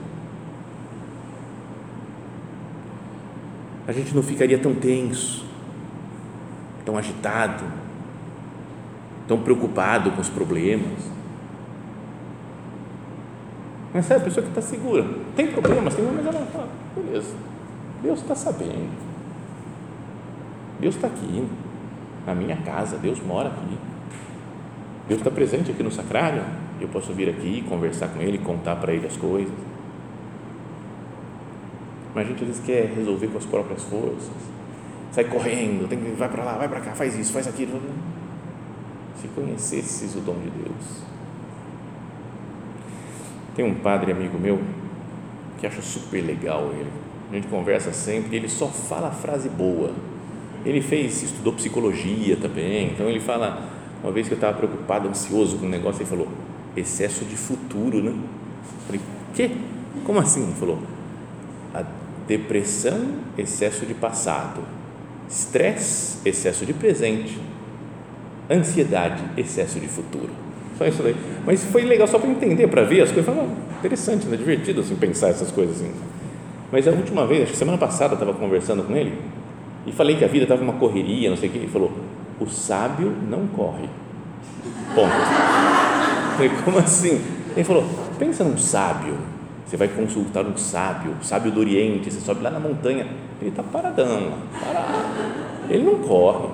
A 3.87 3.91
gente 3.91 4.15
não 4.15 4.21
ficaria 4.21 4.57
tão 4.57 4.73
tenso, 4.73 5.45
tão 6.85 6.97
agitado, 6.97 7.63
tão 9.29 9.39
preocupado 9.39 10.11
com 10.11 10.19
os 10.19 10.27
problemas. 10.27 10.99
Mas 13.93 14.05
sabe, 14.05 14.21
a 14.21 14.23
pessoa 14.23 14.43
que 14.43 14.49
está 14.49 14.61
segura, 14.61 15.05
tem 15.35 15.47
problemas, 15.47 15.93
tem 15.93 16.03
mas 16.03 16.25
ela 16.25 16.45
fala, 16.47 16.67
beleza, 16.95 17.35
Deus 18.01 18.21
está 18.21 18.35
sabendo, 18.35 18.89
Deus 20.79 20.95
está 20.95 21.07
aqui, 21.07 21.47
na 22.25 22.33
minha 22.33 22.57
casa, 22.57 22.97
Deus 22.97 23.19
mora 23.21 23.49
aqui. 23.49 23.77
Deus 25.07 25.21
está 25.21 25.31
presente 25.31 25.71
aqui 25.71 25.81
no 25.81 25.91
sacrário. 25.91 26.43
Eu 26.79 26.87
posso 26.87 27.11
vir 27.13 27.29
aqui, 27.29 27.63
conversar 27.67 28.09
com 28.09 28.21
Ele, 28.21 28.37
contar 28.37 28.75
para 28.75 28.93
Ele 28.93 29.07
as 29.07 29.17
coisas. 29.17 29.53
Mas 32.13 32.25
a 32.25 32.29
gente 32.29 32.41
às 32.43 32.47
vezes 32.47 32.63
quer 32.63 32.93
resolver 32.95 33.27
com 33.27 33.37
as 33.39 33.45
próprias 33.45 33.83
forças. 33.83 34.29
Sai 35.11 35.23
correndo, 35.23 35.87
tem 35.87 35.99
que, 35.99 36.11
vai 36.11 36.29
para 36.29 36.43
lá, 36.43 36.53
vai 36.53 36.69
para 36.69 36.79
cá, 36.81 36.91
faz 36.91 37.17
isso, 37.17 37.33
faz 37.33 37.47
aquilo. 37.47 37.81
Se 39.15 39.27
conhecesses 39.29 40.15
o 40.15 40.19
dom 40.19 40.35
de 40.35 40.49
Deus. 40.49 41.03
Tem 43.55 43.65
um 43.65 43.75
padre 43.75 44.11
amigo 44.11 44.37
meu 44.37 44.59
que 45.59 45.67
acha 45.67 45.81
super 45.81 46.21
legal 46.21 46.71
ele. 46.71 46.89
A 47.31 47.35
gente 47.35 47.47
conversa 47.47 47.91
sempre 47.91 48.37
ele 48.37 48.49
só 48.49 48.67
fala 48.67 49.11
frase 49.11 49.49
boa 49.49 49.91
ele 50.65 50.81
fez, 50.81 51.23
estudou 51.23 51.53
psicologia 51.53 52.35
também, 52.35 52.91
então 52.91 53.09
ele 53.09 53.19
fala, 53.19 53.69
uma 54.03 54.11
vez 54.11 54.27
que 54.27 54.33
eu 54.33 54.37
estava 54.37 54.57
preocupado, 54.57 55.07
ansioso 55.07 55.57
com 55.57 55.65
o 55.65 55.69
negócio, 55.69 56.01
ele 56.01 56.09
falou, 56.09 56.27
excesso 56.75 57.23
de 57.25 57.35
futuro, 57.35 58.03
né? 58.03 58.11
Eu 58.11 58.85
falei, 58.85 59.01
quê? 59.33 59.51
Como 60.03 60.19
assim? 60.19 60.43
Ele 60.43 60.53
falou, 60.53 60.79
a 61.73 61.83
depressão, 62.27 63.13
excesso 63.37 63.85
de 63.85 63.93
passado, 63.93 64.61
estresse, 65.29 66.17
excesso 66.25 66.65
de 66.65 66.73
presente, 66.73 67.39
ansiedade, 68.49 69.23
excesso 69.37 69.79
de 69.79 69.87
futuro. 69.87 70.29
Só 70.77 70.85
isso 70.85 71.03
daí. 71.03 71.15
Mas 71.45 71.63
foi 71.65 71.83
legal 71.83 72.07
só 72.07 72.17
para 72.17 72.29
entender, 72.29 72.67
para 72.67 72.83
ver 72.83 73.01
as 73.01 73.11
coisas. 73.11 73.25
Falei, 73.25 73.49
interessante, 73.79 74.25
né? 74.27 74.37
divertido 74.37 74.81
assim, 74.81 74.95
pensar 74.95 75.29
essas 75.29 75.51
coisas 75.51 75.75
assim. 75.75 75.91
Mas 76.71 76.87
a 76.87 76.91
última 76.91 77.25
vez, 77.25 77.43
acho 77.43 77.51
que 77.51 77.57
semana 77.57 77.77
passada, 77.77 78.13
estava 78.13 78.33
conversando 78.33 78.83
com 78.83 78.95
ele, 78.95 79.13
e 79.85 79.91
falei 79.91 80.15
que 80.15 80.23
a 80.23 80.27
vida 80.27 80.43
estava 80.43 80.61
uma 80.61 80.73
correria, 80.73 81.29
não 81.29 81.37
sei 81.37 81.49
o 81.49 81.51
que. 81.51 81.57
Ele 81.57 81.67
falou: 81.67 81.91
o 82.39 82.47
sábio 82.47 83.13
não 83.29 83.47
corre. 83.47 83.89
Ponto. 84.95 85.11
falei, 86.35 86.51
como 86.63 86.77
assim? 86.77 87.21
Ele 87.55 87.63
falou: 87.63 87.83
pensa 88.17 88.43
num 88.43 88.57
sábio. 88.57 89.15
Você 89.65 89.77
vai 89.77 89.87
consultar 89.87 90.43
um 90.45 90.57
sábio, 90.57 91.13
sábio 91.21 91.51
do 91.51 91.59
Oriente. 91.59 92.11
Você 92.11 92.19
sobe 92.19 92.41
lá 92.41 92.49
na 92.49 92.59
montanha. 92.59 93.05
Ele 93.39 93.51
está 93.51 93.61
paradão, 93.61 94.33
parado. 94.59 94.93
Ele 95.69 95.83
não 95.83 95.99
corre. 95.99 96.47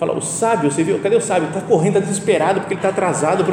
Fala, 0.00 0.16
o 0.16 0.22
sábio, 0.22 0.70
você 0.70 0.82
viu? 0.82 0.98
Cadê 1.00 1.14
o 1.14 1.20
sábio? 1.20 1.48
Está 1.48 1.60
correndo, 1.60 1.98
está 1.98 2.08
desesperado 2.08 2.60
porque 2.60 2.72
ele 2.72 2.78
está 2.78 2.88
atrasado. 2.88 3.44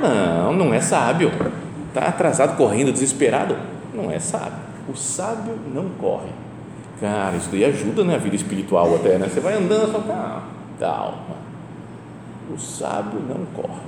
Não, 0.00 0.50
não 0.54 0.72
é 0.72 0.80
sábio. 0.80 1.30
Está 1.88 2.08
atrasado, 2.08 2.56
correndo, 2.56 2.90
desesperado. 2.90 3.54
Não 3.92 4.10
é 4.10 4.18
sábio. 4.18 4.58
O 4.88 4.96
sábio 4.96 5.54
não 5.74 5.90
corre 6.00 6.30
Cara, 7.00 7.36
isso 7.36 7.48
daí 7.50 7.64
ajuda 7.64 8.02
na 8.02 8.14
né, 8.14 8.18
vida 8.18 8.36
espiritual 8.36 8.94
até, 8.94 9.18
né? 9.18 9.26
Você 9.28 9.40
vai 9.40 9.54
andando, 9.54 9.92
só 9.92 10.00
calma, 10.00 10.42
calma. 10.78 11.36
O 12.54 12.58
sábio 12.58 13.20
não 13.26 13.44
corre. 13.54 13.80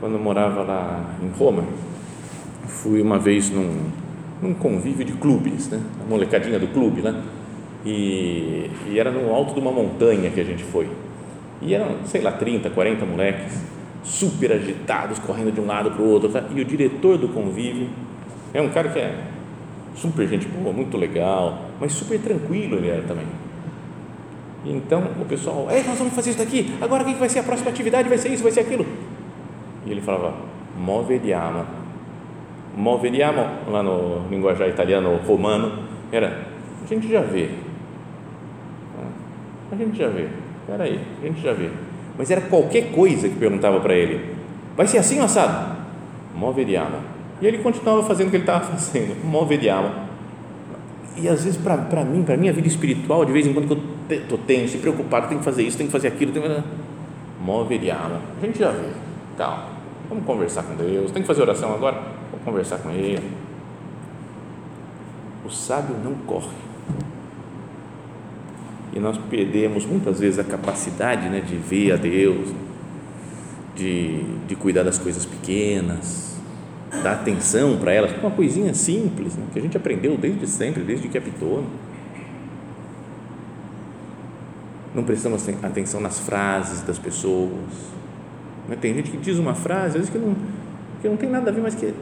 Quando 0.00 0.14
eu 0.14 0.20
morava 0.20 0.62
lá 0.62 1.04
em 1.22 1.28
Roma, 1.38 1.64
fui 2.66 3.02
uma 3.02 3.18
vez 3.18 3.50
num, 3.50 3.90
num 4.40 4.54
convívio 4.54 5.04
de 5.04 5.12
clubes, 5.14 5.68
né? 5.68 5.80
A 6.04 6.08
molecadinha 6.08 6.58
do 6.58 6.68
clube, 6.68 7.02
né? 7.02 7.22
E, 7.86 8.68
e 8.88 8.98
era 8.98 9.12
no 9.12 9.32
alto 9.32 9.54
de 9.54 9.60
uma 9.60 9.70
montanha 9.70 10.28
que 10.30 10.40
a 10.40 10.44
gente 10.44 10.64
foi. 10.64 10.88
E 11.62 11.72
eram, 11.72 12.04
sei 12.04 12.20
lá, 12.20 12.32
30, 12.32 12.68
40 12.70 13.06
moleques, 13.06 13.62
super 14.02 14.52
agitados, 14.52 15.20
correndo 15.20 15.52
de 15.52 15.60
um 15.60 15.66
lado 15.66 15.92
para 15.92 16.02
o 16.02 16.08
outro. 16.10 16.28
Tá? 16.28 16.42
E 16.52 16.60
o 16.60 16.64
diretor 16.64 17.16
do 17.16 17.28
convívio 17.28 17.88
é 18.52 18.60
um 18.60 18.68
cara 18.70 18.88
que 18.88 18.98
é 18.98 19.14
super 19.94 20.26
gente 20.28 20.48
boa, 20.48 20.72
muito 20.72 20.96
legal, 20.96 21.62
mas 21.80 21.92
super 21.92 22.18
tranquilo 22.20 22.76
ele 22.76 22.88
era 22.88 23.02
também. 23.02 23.26
Então 24.64 25.02
o 25.20 25.24
pessoal, 25.24 25.68
Ei, 25.70 25.84
nós 25.84 25.96
vamos 25.96 26.12
fazer 26.12 26.30
isso 26.30 26.38
daqui, 26.38 26.74
agora 26.80 27.04
o 27.04 27.06
que 27.06 27.14
vai 27.14 27.28
ser 27.28 27.38
a 27.38 27.42
próxima 27.44 27.70
atividade? 27.70 28.08
Vai 28.08 28.18
ser 28.18 28.30
isso, 28.30 28.42
vai 28.42 28.52
ser 28.52 28.60
aquilo. 28.60 28.84
E 29.86 29.90
ele 29.90 30.00
falava, 30.00 30.34
moveriamo. 30.76 31.64
Moveriamo, 32.76 33.46
lá 33.70 33.82
no 33.82 34.28
linguajar 34.28 34.68
italiano 34.68 35.16
romano, 35.26 35.84
era, 36.12 36.46
a 36.84 36.86
gente 36.86 37.08
já 37.08 37.20
vê. 37.20 37.48
A 39.70 39.76
gente 39.76 39.98
já 39.98 40.08
vê. 40.08 40.28
Espera 40.60 40.84
aí, 40.84 41.00
a 41.22 41.26
gente 41.26 41.40
já 41.40 41.52
vê. 41.52 41.70
Mas 42.18 42.30
era 42.30 42.40
qualquer 42.42 42.92
coisa 42.92 43.28
que 43.28 43.36
perguntava 43.36 43.80
para 43.80 43.94
ele. 43.94 44.34
Vai 44.76 44.86
ser 44.86 44.98
assim, 44.98 45.20
assado? 45.20 45.76
Mó 46.34 46.50
vediamo. 46.52 46.96
E 47.40 47.46
ele 47.46 47.58
continuava 47.58 48.02
fazendo 48.02 48.28
o 48.28 48.30
que 48.30 48.36
ele 48.36 48.42
estava 48.42 48.64
fazendo. 48.72 49.16
Mó 49.24 49.44
vediamo. 49.44 49.90
E 51.16 51.28
às 51.28 51.44
vezes, 51.44 51.58
para 51.58 52.04
mim, 52.04 52.22
para 52.22 52.36
minha 52.36 52.52
vida 52.52 52.68
espiritual, 52.68 53.24
de 53.24 53.32
vez 53.32 53.46
em 53.46 53.52
quando 53.52 53.66
que 53.66 54.12
eu 54.12 54.18
estou 54.18 54.38
tenso, 54.38 54.78
preocupado, 54.78 55.28
tenho 55.28 55.38
que 55.38 55.44
fazer 55.44 55.62
isso, 55.62 55.76
tenho 55.76 55.88
que 55.88 55.92
fazer 55.92 56.08
aquilo, 56.08 56.32
tenho 56.32 56.44
que... 56.44 56.62
Mó 57.42 57.64
vediamo. 57.64 58.20
A 58.42 58.44
gente 58.46 58.58
já 58.58 58.70
vê. 58.70 58.88
Calma. 59.36 59.76
Vamos 60.08 60.24
conversar 60.24 60.62
com 60.62 60.74
Deus. 60.74 61.10
Tem 61.10 61.22
que 61.22 61.26
fazer 61.26 61.42
oração 61.42 61.72
agora? 61.74 62.02
Vou 62.30 62.40
conversar 62.44 62.78
com 62.78 62.90
Ele. 62.90 63.30
O 65.44 65.50
sábio 65.50 65.96
não 66.02 66.14
corre 66.26 66.65
e 68.96 68.98
nós 68.98 69.18
perdemos 69.28 69.84
muitas 69.84 70.18
vezes 70.18 70.38
a 70.38 70.44
capacidade 70.44 71.28
né, 71.28 71.40
de 71.40 71.54
ver 71.54 71.92
a 71.92 71.96
Deus, 71.96 72.48
de, 73.74 74.22
de 74.48 74.56
cuidar 74.56 74.84
das 74.84 74.96
coisas 74.96 75.26
pequenas, 75.26 76.40
dar 77.02 77.12
atenção 77.12 77.76
para 77.76 77.92
elas, 77.92 78.10
uma 78.18 78.30
coisinha 78.30 78.72
simples, 78.72 79.36
né, 79.36 79.44
que 79.52 79.58
a 79.58 79.62
gente 79.62 79.76
aprendeu 79.76 80.16
desde 80.16 80.46
sempre, 80.46 80.82
desde 80.82 81.08
que 81.08 81.18
é. 81.18 81.22
Não 84.94 85.04
prestamos 85.04 85.46
atenção 85.62 86.00
nas 86.00 86.18
frases 86.18 86.80
das 86.80 86.98
pessoas. 86.98 87.52
Né? 88.66 88.78
Tem 88.80 88.94
gente 88.94 89.10
que 89.10 89.18
diz 89.18 89.38
uma 89.38 89.54
frase, 89.54 89.88
às 89.88 90.08
vezes 90.08 90.08
que 90.08 90.16
não, 90.16 90.34
que 91.02 91.08
não 91.10 91.18
tem 91.18 91.28
nada 91.28 91.50
a 91.50 91.52
ver, 91.52 91.60
mas 91.60 91.74
que 91.74 91.84
é 91.84 91.92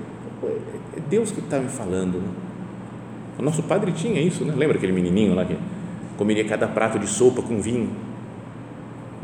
Deus 1.11 1.33
que 1.33 1.41
está 1.41 1.59
me 1.59 1.69
falando. 1.69 2.19
Né? 2.19 2.29
O 3.37 3.43
nosso 3.43 3.65
padre 3.65 3.91
tinha 3.91 4.21
isso, 4.21 4.45
né? 4.45 4.55
lembra 4.57 4.77
aquele 4.77 4.93
menininho 4.93 5.35
lá 5.35 5.45
que 5.45 5.57
comeria 6.17 6.45
cada 6.45 6.67
prato 6.67 6.99
de 6.99 7.07
sopa 7.07 7.43
com 7.43 7.61
vinho. 7.61 7.91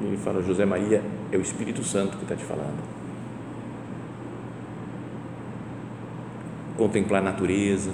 E 0.00 0.06
ele 0.06 0.16
fala: 0.16 0.42
José 0.42 0.64
Maria, 0.64 1.02
é 1.30 1.36
o 1.36 1.40
Espírito 1.40 1.84
Santo 1.84 2.16
que 2.16 2.22
está 2.24 2.34
te 2.34 2.44
falando. 2.44 2.78
Contemplar 6.76 7.20
a 7.20 7.24
natureza. 7.24 7.92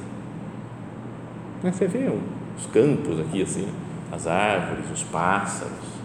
Né, 1.62 1.72
você 1.72 1.87
vê 1.87 2.11
os 2.56 2.66
campos 2.66 3.20
aqui, 3.20 3.42
assim, 3.42 3.68
as 4.12 4.26
árvores, 4.26 4.90
os 4.90 5.02
pássaros. 5.02 5.96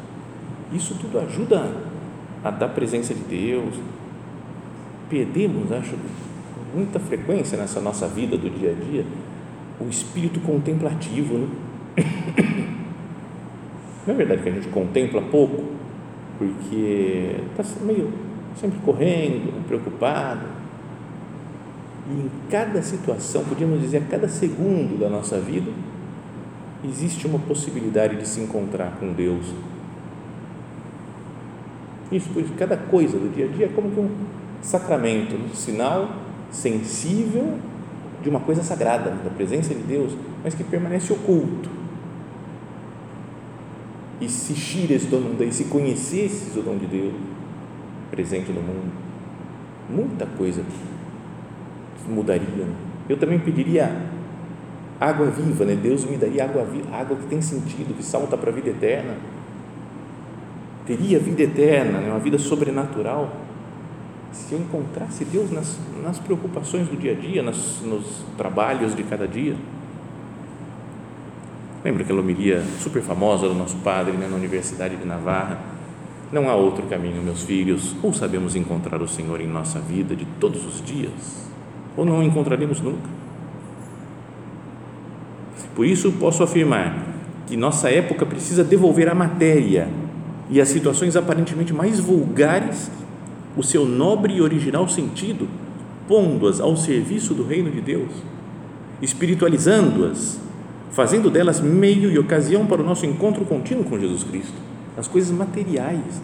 Isso 0.73 0.95
tudo 0.95 1.19
ajuda 1.19 1.69
a 2.43 2.49
dar 2.49 2.69
presença 2.69 3.13
de 3.13 3.21
Deus. 3.21 3.75
Perdemos, 5.09 5.71
acho, 5.71 5.91
com 5.91 6.77
muita 6.77 6.99
frequência 6.99 7.57
nessa 7.57 7.81
nossa 7.81 8.07
vida 8.07 8.37
do 8.37 8.49
dia 8.49 8.71
a 8.71 8.73
dia, 8.73 9.05
o 9.79 9.89
espírito 9.89 10.39
contemplativo, 10.39 11.37
né? 11.37 11.47
Não 14.05 14.15
é 14.15 14.17
verdade 14.17 14.41
que 14.41 14.49
a 14.49 14.51
gente 14.51 14.67
contempla 14.69 15.21
pouco, 15.21 15.63
porque 16.37 17.35
está 17.51 17.63
meio 17.83 18.11
sempre 18.59 18.79
correndo, 18.79 19.65
preocupado. 19.67 20.41
E 22.09 22.13
em 22.13 22.31
cada 22.49 22.81
situação, 22.81 23.43
podíamos 23.45 23.79
dizer, 23.79 23.97
a 23.97 24.01
cada 24.01 24.27
segundo 24.27 24.99
da 24.99 25.07
nossa 25.07 25.39
vida, 25.39 25.71
existe 26.83 27.27
uma 27.27 27.37
possibilidade 27.37 28.17
de 28.17 28.27
se 28.27 28.41
encontrar 28.41 28.97
com 28.99 29.13
Deus. 29.13 29.45
Isso, 32.11 32.27
por 32.29 32.41
isso, 32.41 32.53
cada 32.57 32.75
coisa 32.75 33.17
do 33.17 33.33
dia 33.33 33.45
a 33.45 33.47
dia 33.47 33.65
é 33.67 33.69
como 33.69 33.91
que 33.91 33.99
um 33.99 34.09
sacramento, 34.63 35.35
um 35.35 35.53
sinal 35.53 36.09
sensível 36.49 37.57
de 38.21 38.29
uma 38.29 38.39
coisa 38.39 38.63
sagrada, 38.63 39.11
da 39.11 39.29
presença 39.29 39.73
de 39.73 39.81
Deus, 39.81 40.11
mas 40.43 40.55
que 40.55 40.63
permanece 40.63 41.13
oculto 41.13 41.80
e 44.21 44.29
se 44.29 44.53
shires 44.55 45.05
donum 45.05 45.33
Dei, 45.33 45.51
se 45.51 45.65
conhecesses 45.65 46.55
o 46.55 46.61
dom 46.61 46.77
de 46.77 46.85
Deus 46.85 47.13
presente 48.11 48.51
no 48.51 48.61
mundo, 48.61 48.91
muita 49.89 50.25
coisa 50.25 50.63
mudaria. 52.07 52.67
Eu 53.09 53.17
também 53.17 53.39
pediria 53.39 53.91
água 54.99 55.27
viva, 55.27 55.65
né? 55.65 55.75
Deus 55.75 56.05
me 56.05 56.17
daria 56.17 56.45
água 56.45 56.63
viva, 56.63 56.95
água 56.95 57.17
que 57.17 57.25
tem 57.25 57.41
sentido, 57.41 57.95
que 57.95 58.03
salta 58.03 58.37
para 58.37 58.51
a 58.51 58.53
vida 58.53 58.69
eterna. 58.69 59.15
Teria 60.85 61.19
vida 61.19 61.43
eterna, 61.43 61.99
né? 61.99 62.09
uma 62.09 62.19
vida 62.19 62.37
sobrenatural. 62.37 63.33
Se 64.31 64.53
eu 64.53 64.59
encontrasse 64.59 65.25
Deus 65.25 65.51
nas, 65.51 65.77
nas 66.03 66.19
preocupações 66.19 66.87
do 66.87 66.95
dia 66.95 67.11
a 67.11 67.15
dia, 67.15 67.41
nas, 67.41 67.81
nos 67.81 68.23
trabalhos 68.37 68.95
de 68.95 69.03
cada 69.03 69.27
dia. 69.27 69.55
Lembra 71.83 72.03
aquela 72.03 72.19
homilia 72.19 72.63
super 72.79 73.01
famosa 73.01 73.47
do 73.47 73.55
nosso 73.55 73.77
padre 73.77 74.13
né, 74.13 74.27
na 74.29 74.35
Universidade 74.35 74.95
de 74.95 75.05
Navarra? 75.05 75.59
Não 76.31 76.47
há 76.49 76.55
outro 76.55 76.85
caminho, 76.85 77.21
meus 77.23 77.43
filhos, 77.43 77.95
ou 78.03 78.13
sabemos 78.13 78.55
encontrar 78.55 79.01
o 79.01 79.07
Senhor 79.07 79.41
em 79.41 79.47
nossa 79.47 79.79
vida 79.79 80.15
de 80.15 80.25
todos 80.39 80.65
os 80.65 80.81
dias, 80.85 81.49
ou 81.97 82.05
não 82.05 82.19
o 82.19 82.23
encontraremos 82.23 82.79
nunca. 82.79 83.09
Por 85.75 85.85
isso, 85.85 86.11
posso 86.13 86.43
afirmar 86.43 86.95
que 87.47 87.57
nossa 87.57 87.89
época 87.89 88.25
precisa 88.25 88.63
devolver 88.63 89.09
à 89.09 89.15
matéria 89.15 89.89
e 90.49 90.61
às 90.61 90.67
situações 90.67 91.15
aparentemente 91.15 91.73
mais 91.73 91.99
vulgares 91.99 92.91
o 93.57 93.63
seu 93.63 93.85
nobre 93.85 94.35
e 94.35 94.41
original 94.41 94.87
sentido, 94.87 95.47
pondo-as 96.07 96.59
ao 96.59 96.77
serviço 96.77 97.33
do 97.33 97.45
reino 97.45 97.71
de 97.71 97.81
Deus, 97.81 98.11
espiritualizando-as 99.01 100.40
fazendo 100.91 101.29
delas 101.29 101.59
meio 101.59 102.11
e 102.11 102.19
ocasião 102.19 102.65
para 102.65 102.81
o 102.81 102.85
nosso 102.85 103.05
encontro 103.05 103.45
contínuo 103.45 103.83
com 103.83 103.97
Jesus 103.97 104.23
Cristo, 104.23 104.53
as 104.97 105.07
coisas 105.07 105.31
materiais. 105.31 106.21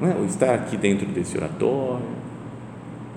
Não 0.00 0.10
é? 0.10 0.14
O 0.14 0.24
estar 0.24 0.54
aqui 0.54 0.76
dentro 0.76 1.06
desse 1.06 1.36
oratório, 1.36 2.06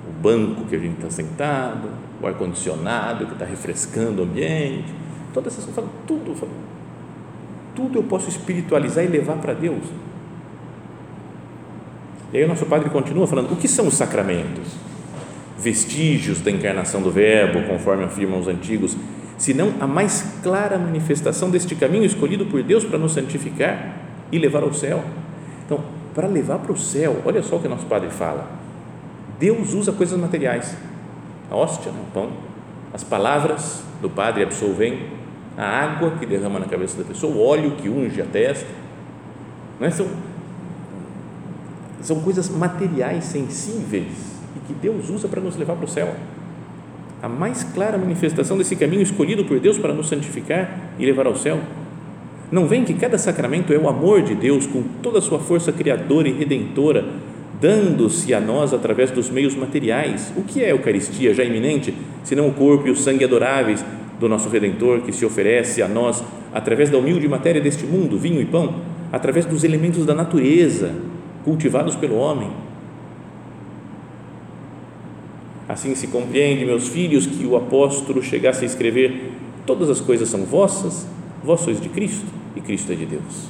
o 0.09 0.21
banco 0.21 0.65
que 0.65 0.75
a 0.75 0.79
gente 0.79 0.95
está 0.95 1.09
sentado, 1.09 1.89
o 2.21 2.27
ar-condicionado 2.27 3.25
que 3.25 3.33
está 3.33 3.45
refrescando 3.45 4.21
o 4.21 4.25
ambiente, 4.25 4.93
todas 5.33 5.53
essas 5.53 5.65
coisas, 5.65 5.91
tudo, 6.07 6.47
tudo 7.75 7.99
eu 7.99 8.03
posso 8.03 8.29
espiritualizar 8.29 9.03
e 9.03 9.07
levar 9.07 9.37
para 9.37 9.53
Deus. 9.53 9.83
E 12.31 12.37
aí 12.37 12.43
o 12.43 12.47
nosso 12.47 12.65
padre 12.65 12.89
continua 12.89 13.27
falando, 13.27 13.51
o 13.51 13.55
que 13.55 13.67
são 13.67 13.87
os 13.87 13.93
sacramentos? 13.93 14.92
Vestígios 15.63 16.41
da 16.41 16.51
encarnação 16.51 17.01
do 17.01 17.09
Verbo, 17.09 17.65
conforme 17.67 18.03
afirmam 18.03 18.39
os 18.39 18.47
antigos, 18.47 18.97
senão 19.37 19.73
a 19.79 19.87
mais 19.87 20.39
clara 20.43 20.77
manifestação 20.77 21.49
deste 21.49 21.73
caminho 21.75 22.03
escolhido 22.03 22.45
por 22.45 22.61
Deus 22.61 22.83
para 22.83 22.97
nos 22.99 23.13
santificar 23.13 23.97
e 24.31 24.37
levar 24.37 24.61
ao 24.63 24.73
céu. 24.73 25.03
Então, 25.65 25.79
para 26.13 26.27
levar 26.27 26.59
para 26.59 26.73
o 26.73 26.77
céu, 26.77 27.21
olha 27.25 27.41
só 27.41 27.55
o 27.55 27.59
que 27.61 27.67
nosso 27.67 27.85
Padre 27.85 28.09
fala. 28.09 28.47
Deus 29.39 29.73
usa 29.73 29.91
coisas 29.91 30.19
materiais, 30.19 30.75
a 31.49 31.55
hóstia, 31.55 31.91
né, 31.91 31.99
o 32.07 32.11
pão, 32.11 32.29
as 32.93 33.03
palavras 33.03 33.83
do 34.01 34.09
Padre 34.09 34.43
absolvem, 34.43 35.07
a 35.57 35.65
água 35.65 36.11
que 36.11 36.25
derrama 36.25 36.59
na 36.59 36.65
cabeça 36.65 36.97
da 36.97 37.03
pessoa, 37.03 37.33
o 37.33 37.41
óleo 37.41 37.71
que 37.71 37.89
unge 37.89 38.21
a 38.21 38.25
testa. 38.25 38.67
Não 39.79 39.87
é? 39.87 39.91
são, 39.91 40.07
são 42.01 42.19
coisas 42.19 42.49
materiais, 42.49 43.23
sensíveis, 43.25 44.32
que 44.67 44.73
Deus 44.73 45.09
usa 45.09 45.27
para 45.27 45.41
nos 45.41 45.55
levar 45.55 45.75
para 45.75 45.85
o 45.85 45.87
céu. 45.87 46.13
A 47.21 47.29
mais 47.29 47.63
clara 47.63 47.97
manifestação 47.97 48.57
desse 48.57 48.75
caminho 48.75 49.01
escolhido 49.01 49.45
por 49.45 49.59
Deus 49.59 49.77
para 49.77 49.93
nos 49.93 50.09
santificar 50.09 50.93
e 50.99 51.05
levar 51.05 51.25
ao 51.25 51.35
céu. 51.35 51.59
Não 52.51 52.67
vem 52.67 52.83
que 52.83 52.93
cada 52.93 53.17
sacramento 53.17 53.73
é 53.73 53.77
o 53.77 53.87
amor 53.87 54.21
de 54.21 54.35
Deus 54.35 54.67
com 54.67 54.83
toda 55.01 55.19
a 55.19 55.21
sua 55.21 55.39
força 55.39 55.71
criadora 55.71 56.27
e 56.27 56.33
redentora, 56.33 57.05
dando-se 57.59 58.33
a 58.33 58.39
nós 58.39 58.73
através 58.73 59.09
dos 59.09 59.29
meios 59.29 59.55
materiais. 59.55 60.33
O 60.35 60.43
que 60.43 60.61
é 60.61 60.67
a 60.67 60.71
Eucaristia 60.71 61.33
já 61.33 61.43
iminente, 61.43 61.93
senão 62.23 62.47
o 62.47 62.53
corpo 62.53 62.87
e 62.87 62.91
o 62.91 62.95
sangue 62.95 63.23
adoráveis 63.23 63.83
do 64.19 64.27
nosso 64.27 64.49
Redentor 64.49 65.01
que 65.01 65.13
se 65.13 65.25
oferece 65.25 65.81
a 65.81 65.87
nós 65.87 66.23
através 66.53 66.89
da 66.89 66.97
humilde 66.97 67.27
matéria 67.27 67.61
deste 67.61 67.85
mundo, 67.85 68.17
vinho 68.17 68.41
e 68.41 68.45
pão, 68.45 68.75
através 69.11 69.45
dos 69.45 69.63
elementos 69.63 70.05
da 70.05 70.13
natureza 70.13 70.91
cultivados 71.43 71.95
pelo 71.95 72.15
homem 72.15 72.49
Assim 75.73 75.95
se 75.95 76.05
compreende, 76.05 76.65
meus 76.65 76.87
filhos, 76.87 77.25
que 77.25 77.47
o 77.47 77.55
apóstolo 77.55 78.21
chegasse 78.21 78.63
a 78.63 78.67
escrever: 78.67 79.31
Todas 79.65 79.89
as 79.89 79.99
coisas 79.99 80.29
são 80.29 80.45
vossas, 80.45 81.07
vós 81.43 81.61
sois 81.61 81.81
de 81.81 81.89
Cristo 81.89 82.27
e 82.55 82.61
Cristo 82.61 82.91
é 82.91 82.95
de 82.95 83.07
Deus. 83.07 83.47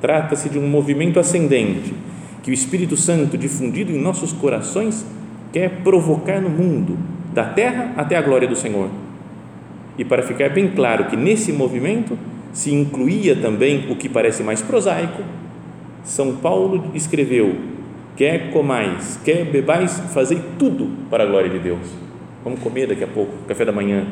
Trata-se 0.00 0.48
de 0.48 0.58
um 0.58 0.66
movimento 0.66 1.20
ascendente 1.20 1.94
que 2.42 2.50
o 2.50 2.52
Espírito 2.52 2.96
Santo, 2.96 3.38
difundido 3.38 3.92
em 3.92 4.00
nossos 4.00 4.32
corações, 4.32 5.06
quer 5.52 5.70
provocar 5.84 6.40
no 6.40 6.50
mundo, 6.50 6.98
da 7.32 7.44
terra 7.44 7.92
até 7.96 8.16
a 8.16 8.22
glória 8.22 8.48
do 8.48 8.56
Senhor. 8.56 8.90
E 9.96 10.04
para 10.04 10.24
ficar 10.24 10.48
bem 10.48 10.72
claro 10.72 11.04
que 11.04 11.16
nesse 11.16 11.52
movimento 11.52 12.18
se 12.52 12.74
incluía 12.74 13.36
também 13.36 13.88
o 13.92 13.94
que 13.94 14.08
parece 14.08 14.42
mais 14.42 14.60
prosaico, 14.60 15.22
São 16.02 16.34
Paulo 16.34 16.90
escreveu 16.94 17.71
quer 18.16 18.50
comais, 18.52 19.18
quer 19.24 19.44
bebais, 19.44 20.00
fazei 20.12 20.42
tudo 20.58 20.90
para 21.08 21.24
a 21.24 21.26
glória 21.26 21.50
de 21.50 21.58
Deus. 21.58 21.88
Vamos 22.44 22.60
comer 22.60 22.88
daqui 22.88 23.04
a 23.04 23.08
pouco, 23.08 23.32
café 23.46 23.64
da 23.64 23.72
manhã. 23.72 24.06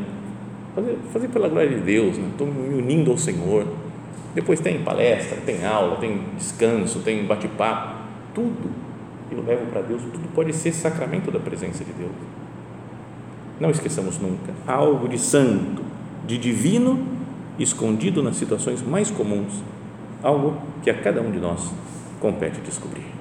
fazer, 0.75 0.99
fazer 1.13 1.29
pela 1.29 1.49
glória 1.49 1.71
de 1.71 1.81
Deus, 1.81 2.17
né? 2.17 2.29
estou 2.31 2.47
me 2.47 2.75
unindo 2.75 3.11
ao 3.11 3.19
Senhor. 3.19 3.67
Depois 4.35 4.61
tem 4.61 4.83
palestra, 4.83 5.39
tem 5.45 5.65
aula, 5.65 5.97
tem 5.97 6.21
descanso, 6.37 7.01
tem 7.01 7.25
bate-papo, 7.25 7.97
tudo 8.33 8.71
eu 9.31 9.45
levo 9.45 9.67
para 9.67 9.83
Deus, 9.83 10.03
tudo 10.03 10.29
pode 10.35 10.53
ser 10.53 10.73
sacramento 10.73 11.31
da 11.31 11.39
presença 11.39 11.85
de 11.85 11.93
Deus. 11.93 12.11
Não 13.61 13.71
esqueçamos 13.71 14.19
nunca, 14.19 14.53
algo 14.67 15.09
de 15.09 15.19
santo, 15.19 15.83
de 16.27 16.37
divino, 16.39 17.07
escondido 17.59 18.23
nas 18.23 18.37
situações 18.37 18.83
mais 18.83 19.11
comuns, 19.11 19.63
algo 20.23 20.57
que 20.83 20.91
a 20.91 20.95
cada 20.95 21.21
um 21.21 21.31
de 21.31 21.39
nós 21.39 21.71
compete 22.21 22.61
descobrir. 22.61 23.20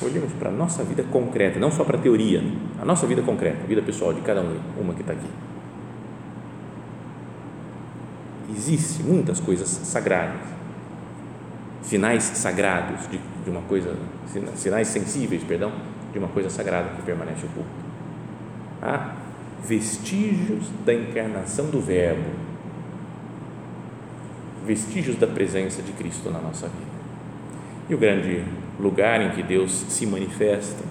Olhemos 0.00 0.32
para 0.34 0.48
a 0.48 0.52
nossa 0.52 0.84
vida 0.84 1.02
concreta, 1.02 1.58
não 1.58 1.72
só 1.72 1.82
para 1.82 1.98
a 1.98 2.00
teoria, 2.00 2.40
a 2.80 2.84
nossa 2.84 3.06
vida 3.06 3.20
concreta, 3.22 3.64
a 3.64 3.66
vida 3.66 3.82
pessoal 3.82 4.12
de 4.12 4.20
cada 4.20 4.40
um, 4.40 4.56
uma 4.80 4.94
que 4.94 5.00
está 5.00 5.12
aqui. 5.12 5.28
Existem 8.56 9.04
muitas 9.04 9.40
coisas 9.40 9.68
sagradas, 9.68 10.40
sinais 11.82 12.22
sagrados 12.22 13.08
de, 13.08 13.18
de 13.44 13.50
uma 13.50 13.62
coisa, 13.62 13.96
sinais 14.54 14.86
sensíveis, 14.88 15.42
perdão, 15.42 15.72
de 16.12 16.18
uma 16.18 16.28
coisa 16.28 16.48
sagrada 16.48 16.90
que 16.90 17.02
permanece 17.02 17.44
oculta. 17.46 17.68
Há 18.80 19.16
vestígios 19.66 20.64
da 20.84 20.94
encarnação 20.94 21.66
do 21.66 21.80
Verbo, 21.80 22.30
vestígios 24.64 25.16
da 25.16 25.26
presença 25.26 25.82
de 25.82 25.92
Cristo 25.92 26.30
na 26.30 26.38
nossa 26.40 26.68
vida. 26.68 26.98
E 27.88 27.94
o 27.94 27.98
grande 27.98 28.44
lugar 28.78 29.20
em 29.20 29.30
que 29.30 29.42
Deus 29.42 29.72
se 29.88 30.06
manifesta 30.06 30.84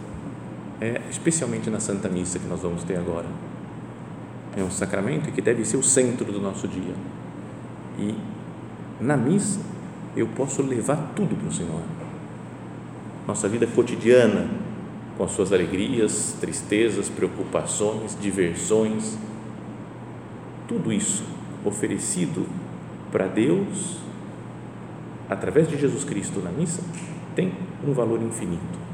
é 0.79 1.01
especialmente 1.09 1.69
na 1.69 1.79
Santa 1.79 2.07
Missa 2.07 2.37
que 2.37 2.47
nós 2.47 2.61
vamos 2.61 2.83
ter 2.83 2.97
agora. 2.97 3.25
É 4.55 4.63
um 4.63 4.69
sacramento 4.69 5.31
que 5.31 5.41
deve 5.41 5.65
ser 5.65 5.77
o 5.77 5.83
centro 5.83 6.31
do 6.31 6.39
nosso 6.39 6.67
dia. 6.67 6.93
E 7.97 8.15
na 8.99 9.15
missa 9.15 9.59
eu 10.15 10.27
posso 10.27 10.61
levar 10.61 11.13
tudo 11.15 11.35
para 11.35 11.47
o 11.47 11.53
Senhor. 11.53 11.81
Nossa 13.27 13.47
vida 13.47 13.67
cotidiana, 13.67 14.49
com 15.17 15.23
as 15.23 15.31
suas 15.31 15.51
alegrias, 15.51 16.35
tristezas, 16.39 17.09
preocupações, 17.09 18.17
diversões, 18.19 19.17
tudo 20.67 20.93
isso 20.93 21.23
oferecido 21.65 22.47
para 23.11 23.27
Deus 23.27 23.97
através 25.29 25.67
de 25.67 25.77
Jesus 25.77 26.03
Cristo 26.03 26.39
na 26.39 26.51
missa 26.51 26.81
tem 27.35 27.53
um 27.85 27.93
valor 27.93 28.21
infinito. 28.21 28.87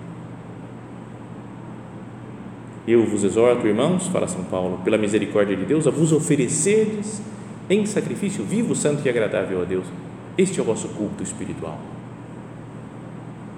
Eu 2.86 3.06
vos 3.06 3.24
exorto, 3.24 3.66
irmãos, 3.66 4.08
fala 4.08 4.28
São 4.28 4.44
Paulo, 4.44 4.80
pela 4.84 4.98
misericórdia 4.98 5.56
de 5.56 5.66
Deus, 5.66 5.88
a 5.88 5.92
vos 5.92 6.12
ofereceres 6.12 7.22
em 7.70 7.86
sacrifício 7.86 8.44
vivo, 8.44 8.76
santo 8.76 9.06
e 9.06 9.10
agradável 9.10 9.62
a 9.62 9.66
Deus, 9.66 9.86
este 10.38 10.60
é 10.60 10.64
o 10.64 10.66
vosso 10.66 10.90
culto 10.90 11.24
espiritual. 11.24 11.80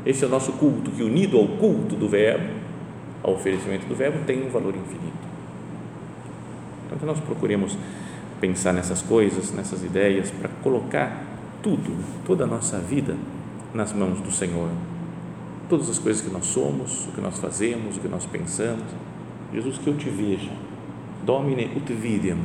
Este 0.05 0.23
é 0.23 0.27
o 0.27 0.29
nosso 0.29 0.51
culto 0.53 0.91
que, 0.91 1.01
unido 1.01 1.38
ao 1.38 1.47
culto 1.47 1.95
do 1.95 2.07
Verbo, 2.07 2.53
ao 3.23 3.33
oferecimento 3.33 3.88
do 3.88 3.95
Verbo, 3.95 4.23
tem 4.25 4.45
um 4.45 4.49
valor 4.49 4.75
infinito. 4.75 5.25
Então, 6.85 6.99
que 6.99 7.05
nós 7.05 7.19
procuremos 7.19 7.75
pensar 8.39 8.73
nessas 8.73 9.01
coisas, 9.01 9.51
nessas 9.51 9.83
ideias, 9.83 10.29
para 10.29 10.49
colocar 10.61 11.23
tudo, 11.63 11.97
toda 12.27 12.43
a 12.43 12.47
nossa 12.47 12.77
vida 12.77 13.15
nas 13.73 13.91
mãos 13.91 14.21
do 14.21 14.31
Senhor. 14.31 14.69
Todas 15.67 15.89
as 15.89 15.97
coisas 15.97 16.21
que 16.21 16.30
nós 16.30 16.45
somos, 16.45 17.08
o 17.08 17.12
que 17.12 17.21
nós 17.21 17.39
fazemos, 17.39 17.97
o 17.97 17.99
que 17.99 18.08
nós 18.08 18.25
pensamos. 18.25 18.86
Jesus, 19.54 19.78
que 19.78 19.88
eu 19.88 19.97
te 19.97 20.10
veja. 20.10 20.51
Domine 21.25 21.71
ut 21.75 21.91
videam. 21.93 22.38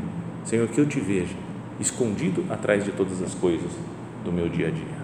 Senhor, 0.45 0.67
que 0.69 0.81
eu 0.81 0.87
te 0.87 1.01
veja, 1.01 1.35
escondido 1.79 2.45
atrás 2.51 2.85
de 2.85 2.93
todas 2.93 3.23
as 3.23 3.35
coisas 3.35 3.71
do 4.25 4.33
meu 4.33 4.49
dia 4.49 4.69
a 4.69 4.71
dia. 4.71 5.01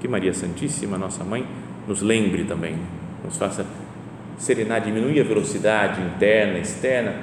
Que 0.00 0.06
Maria 0.06 0.34
Santíssima, 0.34 0.98
nossa 0.98 1.24
mãe, 1.24 1.46
nos 1.86 2.02
lembre 2.02 2.44
também, 2.44 2.76
nos 3.24 3.36
faça 3.36 3.66
serenar, 4.38 4.80
diminuir 4.82 5.20
a 5.20 5.24
velocidade 5.24 6.00
interna, 6.02 6.58
externa, 6.58 7.16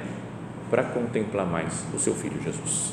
para 0.70 0.82
contemplar 0.82 1.46
mais 1.46 1.84
o 1.94 1.98
seu 1.98 2.14
Filho 2.14 2.42
Jesus. 2.42 2.92